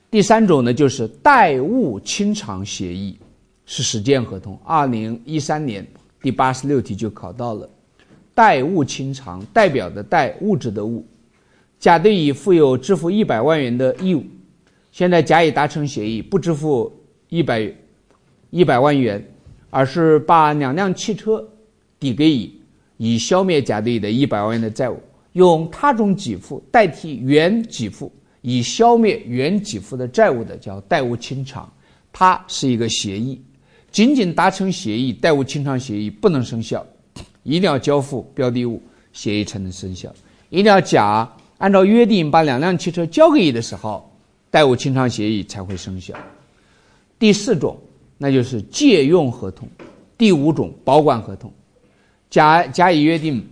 [0.10, 3.16] 第三种呢，就是代物清偿协议，
[3.68, 4.60] 是实践合同。
[4.66, 5.86] 二零一三年。
[6.22, 7.70] 第八十六题就考到了，
[8.34, 11.05] 代物清偿代表的代物质的物，
[11.80, 14.24] 甲对乙负有支付一百万元的义务，
[14.91, 16.91] 现在甲乙达成协议，不支付
[17.30, 17.72] 一百
[18.49, 19.24] 一百万元，
[19.70, 21.47] 而是把两辆汽车
[21.99, 22.59] 抵给乙，
[22.97, 24.99] 以消灭甲对乙的一百万元的债务，
[25.34, 28.11] 用他种给付代替原给付，
[28.41, 31.72] 以消灭原给付的债务的叫代物清偿，
[32.11, 33.41] 它是一个协议。
[33.98, 36.86] 仅仅达成协议，代物清偿协议不能生效，
[37.41, 38.80] 一定要交付标的物，
[39.12, 40.14] 协议才能生效。
[40.52, 41.28] 一定要甲
[41.58, 44.08] 按照约定把两辆汽车交给乙的时候，
[44.52, 46.14] 代物清偿协议才会生效。
[47.18, 47.76] 第四种，
[48.20, 49.68] 那就是借用合同。
[50.16, 51.52] 第五种，保管合同。
[52.30, 53.43] 甲甲乙约定，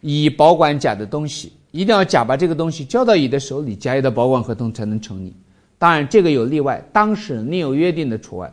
[0.00, 5.32] 乙保管甲的东西，一定要甲把这个东西交到乙的手里，甲乙的保管合同才能成立。
[5.78, 8.52] 当然，这个有例外，当事人另有约定的除外。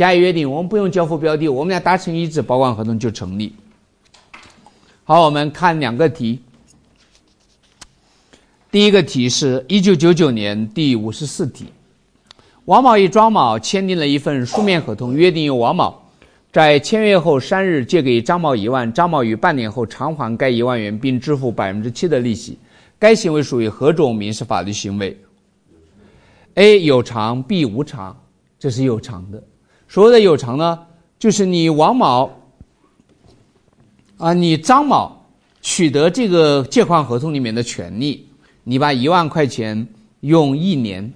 [0.00, 3.52] 甲乙约定，我们不用交付标的，我们俩达成一致，保管合同就成立。
[5.04, 6.40] 好，我们看两个题。
[8.70, 11.66] 第一个题是一九九九年第五十四题，
[12.64, 15.94] 王某与庄某签订了一份书面合同，约定由王某
[16.50, 22.58] 在签约后三日借给张某一万，张某于半年后偿还该一万元，并支付百分之七的利息。
[22.98, 25.14] 该行为属于何种民事法律行为
[26.54, 28.18] ？A 有偿，B 无偿，
[28.58, 29.42] 这是有偿的。
[29.90, 30.86] 所谓的有偿呢，
[31.18, 32.30] 就是你王某
[34.18, 35.26] 啊，你张某
[35.60, 38.28] 取得这个借款合同里面的权利，
[38.62, 39.88] 你把一万块钱
[40.20, 41.12] 用一年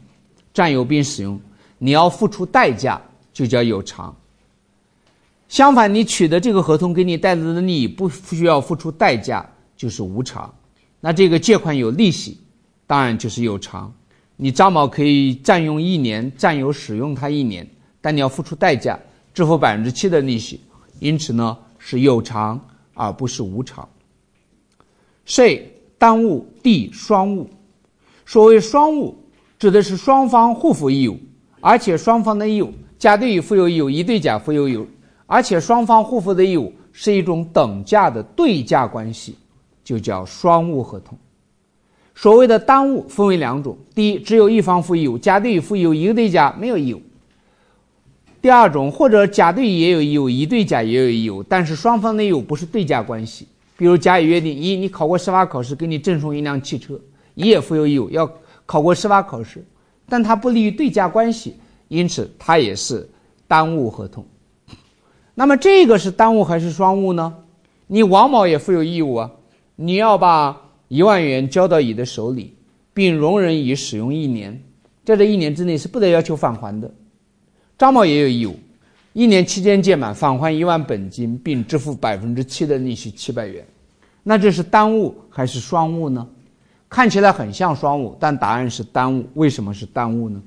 [0.53, 1.41] 占有并使用，
[1.79, 3.01] 你要付出代价，
[3.33, 4.12] 就叫有偿。
[5.49, 10.53] 相反，你取得这个合同给你带来的利益不需要付出代价，就是无偿。
[10.99, 12.41] 那这个借款有利息，
[12.89, 13.95] 当然就是有偿。
[14.35, 17.64] 你张某可以占用一年，占有使用它一年。
[18.05, 19.00] 但你要付出代价，
[19.32, 20.61] 支付百分之七的利息，
[21.00, 22.61] 因此呢是有偿
[22.92, 23.88] 而不是无偿。
[25.24, 27.48] C 单物 D 双物，
[28.26, 29.16] 所谓双物
[29.59, 31.18] 指的是双方互负义务，
[31.62, 34.86] 而且双方的义务，甲对乙负有义务，乙对甲负有义务，
[35.24, 39.34] 而且双方互负的义务是一种等价的对价关系，
[39.82, 41.16] 就叫双物合同。
[42.14, 47.00] 所谓的单物分为两种，第一，只有一方负义务，甲对乙负义务，乙对甲没有义务。
[48.45, 53.49] 第二种，或者甲对乙也有义务，乙对甲也有义务，但是双方的义务不是对价关系。
[53.74, 57.01] 比如甲乙约定：一，你考过司法考试，给你赠送一辆汽车，
[57.36, 58.30] 乙也负有义务要
[58.66, 59.64] 考过司法考试，
[60.11, 61.57] 但它不利于对价关系，
[61.88, 63.09] 因此它也是
[63.49, 64.22] 耽误合同。
[65.34, 67.32] 那么这个是单物还是双误呢？
[67.86, 69.30] 你王某也负有义务啊，
[69.74, 70.55] 你要把
[70.88, 72.55] 一万元交到乙的手里，
[72.92, 74.62] 并容忍乙使用一年，
[75.03, 76.92] 在这一年之内是不得要求返还的。
[77.77, 78.57] 张某也有义务，
[79.12, 83.66] 一年期间届满返还一万本金，并支付百分之七的利息七百元。
[84.22, 86.27] 那这是单物还是双物呢？
[86.89, 89.27] 看起来很像双物，但答案是单物。
[89.35, 90.41] 为什么是单物呢？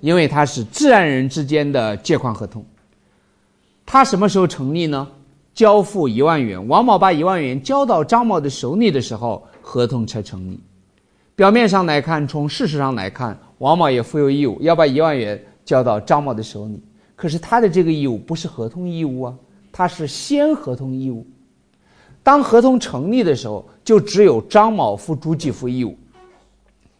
[0.00, 2.64] 因为它是自然人之间的借款合同。
[3.84, 5.06] 它什么时候成立呢？
[5.54, 10.58] 交付一万元，王某把一万元交到张某的手里的时候，合同才成立。
[11.36, 15.40] 表面上来看，从事实上来看，王某也负有义务要把一万元。
[15.64, 16.82] 交到张某的手里，
[17.16, 19.34] 可是他的这个义务不是合同义务啊，
[19.72, 21.26] 他是先合同义务。
[22.22, 25.96] 当合同成立的时候，就只有张某付诸给付义务，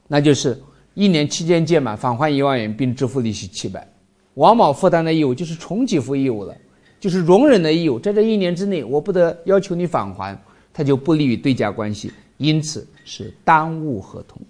[0.06, 0.60] 那就是
[0.92, 3.86] 一年期间届满返还一万元并支付利息七百。
[4.34, 6.54] 王某负担的义务就是重给付义务了，
[7.00, 10.38] 就是容忍的义务，在这一年之内我不得要求你返还，
[10.72, 14.42] 它就不利于对价关系，因此是耽误合同。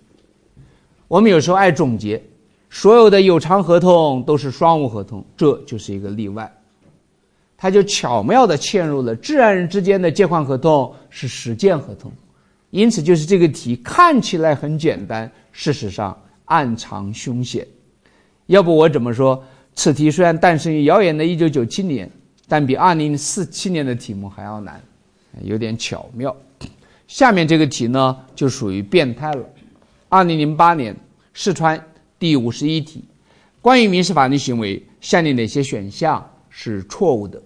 [1.06, 2.20] 我们有时候爱总结，
[2.74, 6.52] 所有的有偿合同都是双无合同，这就是一个例外。
[7.56, 12.10] 他就巧妙地嵌入了自然人之间的借款合同是实践合同，
[12.70, 17.64] 因此就是这个题看起来很简单，事实上暗藏凶险。
[18.46, 19.40] 要不我怎么说，
[19.76, 22.10] 此题虽然诞生于遥远的一九九七年，
[22.48, 24.82] 但比二零四七年的题目还要难，
[25.42, 26.36] 有点巧妙。
[27.06, 29.44] 下面这个题呢，就属于变态了。
[30.08, 30.94] 二零零八年
[31.34, 31.80] 四川
[32.24, 33.04] 第五十一题，
[33.60, 36.26] 关于民事法律行为，下列哪些选项？
[36.48, 37.42] 是错误的。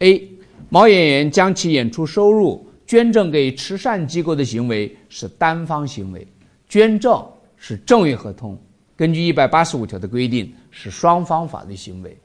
[0.00, 0.28] A.
[0.68, 6.26] 毛演员将其演出收入捐赠给慈善机构的行为是单方行为，
[6.68, 7.24] 捐赠
[7.56, 8.58] 是赠与合同，
[8.96, 12.18] 根据一百八十五条的规定是双方法律行为，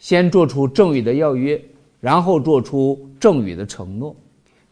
[0.00, 1.62] 先做出赠与的要约，
[2.00, 4.16] 然后做出赠与的承诺。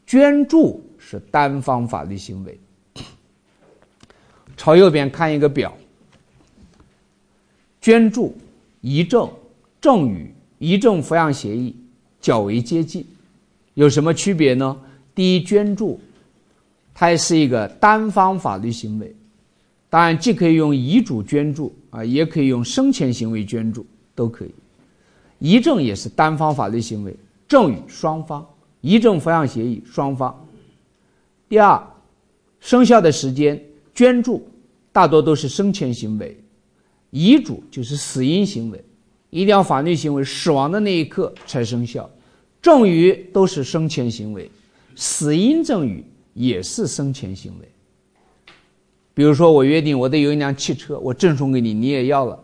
[0.08, 2.58] 捐助是单方法律行为。
[4.56, 5.72] 朝右边看一个表，
[7.88, 8.36] 捐助、
[8.82, 9.26] 遗赠、
[9.80, 10.30] 赠与。
[10.58, 11.74] 遗赠抚养协议
[12.20, 13.06] 较为接近，
[13.72, 14.78] 有什么区别呢？
[15.14, 15.98] 第一，捐助，
[16.92, 19.16] 它是一个单方法律行为，
[19.88, 24.50] 当然既可以用遗嘱捐助啊，也可以用生前行为捐助，都可以。
[25.38, 27.16] 遗赠也是单方法律行为，
[27.48, 28.46] 赠与双方，
[28.82, 30.46] 遗赠抚养协议双方。
[31.48, 31.82] 第二，
[32.60, 33.58] 生效的时间，
[33.94, 34.46] 捐助
[34.92, 36.38] 大多都是生前行为，
[37.10, 38.84] 遗嘱就是死因行为。
[39.30, 42.08] 一定要法律行为死亡的那一刻才生效，
[42.62, 44.50] 赠与都是生前行为，
[44.96, 46.02] 死因赠与
[46.32, 47.68] 也是生前行为。
[49.12, 52.42] 比如说，我约定我得有一辆汽车，我赠送给你，你也要了。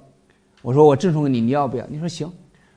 [0.60, 1.86] 我说我赠送给你，你要不要？
[1.88, 2.30] 你说行。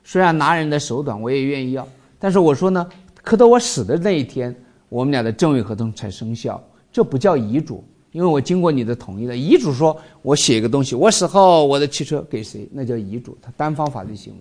[0.04, 1.86] 虽然拿人的手短，我也愿意要。
[2.18, 2.88] 但是我说呢，
[3.22, 4.56] 可到我死的那一天，
[4.88, 7.84] 我们俩的赠与合同才生效，这不叫遗嘱。
[8.12, 14.40] 因为我经过你的同意了，遗嘱说我写一个东西，我死后我的汽车给谁，那叫遗嘱，它单方法律行为。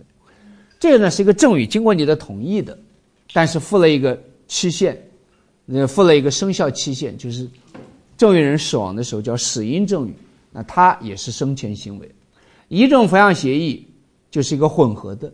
[0.80, 2.78] 这个呢是一个赠与，经过你的同意的，
[3.34, 4.98] 但是附了一个期限，
[5.68, 7.50] 呃，附了一个生效期限，就是
[8.16, 10.14] 赠与人死亡的时候叫死因赠与，
[10.52, 12.10] 那它也是生前行为。
[12.70, 13.86] 遗赠抚养协议
[14.30, 15.32] 就是一个混合的，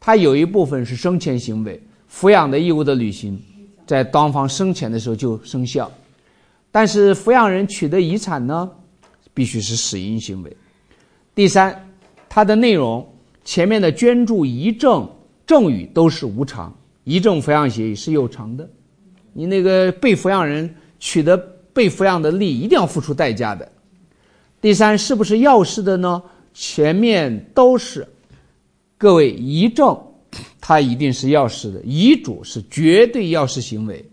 [0.00, 3.38] 它有一部分是生前行为，抚养的义务的履行，
[3.86, 5.90] 在当方生前的时候就生效。
[6.74, 8.68] 但是抚养人取得遗产呢，
[9.32, 10.56] 必须是死因行为。
[11.32, 11.88] 第三，
[12.28, 13.08] 它的内容
[13.44, 15.08] 前面的捐助、遗赠、
[15.46, 18.68] 赠与都是无偿，遗赠抚养协议是有偿的。
[19.32, 20.68] 你那个被抚养人
[20.98, 21.36] 取得
[21.72, 23.70] 被抚养的利，一定要付出代价的。
[24.60, 26.20] 第三，是不是要事的呢？
[26.52, 28.04] 前面都是。
[28.98, 29.96] 各位，遗赠
[30.60, 34.04] 它一定是要事的，遗嘱是绝对要事行为，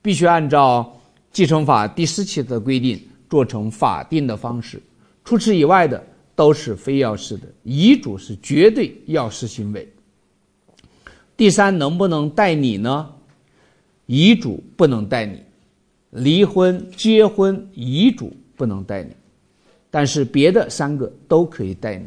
[0.00, 0.90] 必须按照。
[1.38, 3.00] 继承法第十七的规定
[3.30, 4.82] 做成法定的方式，
[5.24, 6.04] 除此以外的
[6.34, 7.46] 都是非要事的。
[7.62, 9.88] 遗嘱是绝对要事行为。
[11.36, 13.08] 第三，能不能代理呢？
[14.06, 15.38] 遗嘱不能代理，
[16.10, 19.10] 离婚、结婚、遗嘱不能代理，
[19.92, 22.06] 但是别的三个都可以代理。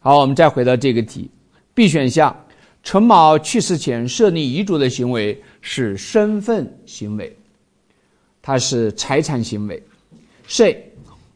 [0.00, 1.30] 好，我们再回到这个题
[1.74, 2.36] ，B 选项，
[2.82, 7.37] 陈某去世前设立遗嘱的行为是身份行为。
[8.48, 9.82] 它是财产行为。
[10.46, 10.90] C，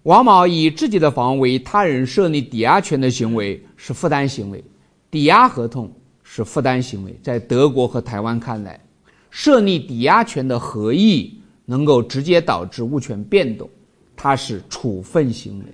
[0.04, 4.64] 王某以自己的房为他人设立抵押权的行为是负担行为，
[5.10, 7.14] 抵押合同是负担行为。
[7.22, 8.80] 在德国和台湾看来，
[9.28, 13.68] 设立抵押权的合意能够直接导致物权变动，
[14.16, 15.66] 它是处分行为，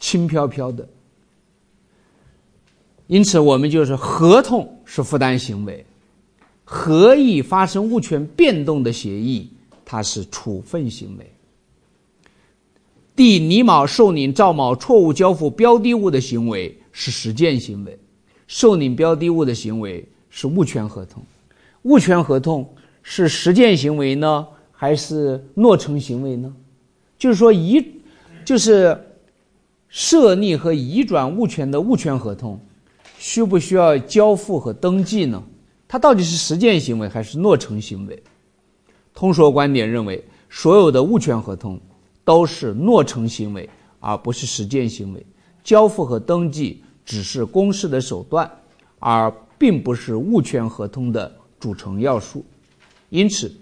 [0.00, 0.84] 轻飘飘的。
[3.06, 5.86] 因此，我们就是合同是负担行为，
[6.64, 9.48] 合意发生物权变动的协议。
[9.90, 11.32] 它是处分行为。
[13.16, 17.98] D 李某受领赵某错误交付标的物的行为是实践行为，
[18.46, 21.20] 受领标的物的行为是物权合同。
[21.82, 22.72] 物权合同
[23.02, 26.54] 是实践行为呢，还是诺成行为呢？
[27.18, 27.84] 就是说移，
[28.44, 28.96] 就是
[29.88, 32.60] 设立和移转物权的物权合同，
[33.18, 35.42] 需不需要交付和登记呢？
[35.88, 38.22] 它到底是实践行为还是诺成行为？
[39.20, 41.78] 通说观点认为，所有的物权合同
[42.24, 43.68] 都是诺成行为，
[43.98, 45.22] 而不是实践行为。
[45.62, 48.50] 交付和登记只是公示的手段，
[48.98, 51.30] 而并不是物权合同的
[51.60, 52.42] 组成要素。
[53.10, 53.52] 因此，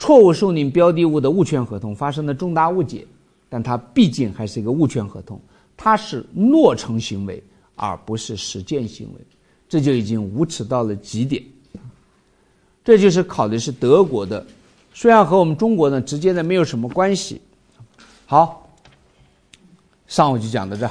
[0.00, 3.06] 错误受领标的物的物权合同发生了重大误解，
[3.48, 5.40] 但它毕竟还是一个物权合同，
[5.76, 7.40] 它是诺成行为
[7.76, 9.20] 而不是实践行为，
[9.68, 11.40] 这就已经无耻到了极点。
[12.82, 14.44] 这就是考的是德国的，
[15.00, 17.40] 虽然和我们中国呢直接的没有什么关系。
[18.26, 18.68] 好，
[20.08, 20.90] 上午就讲到这。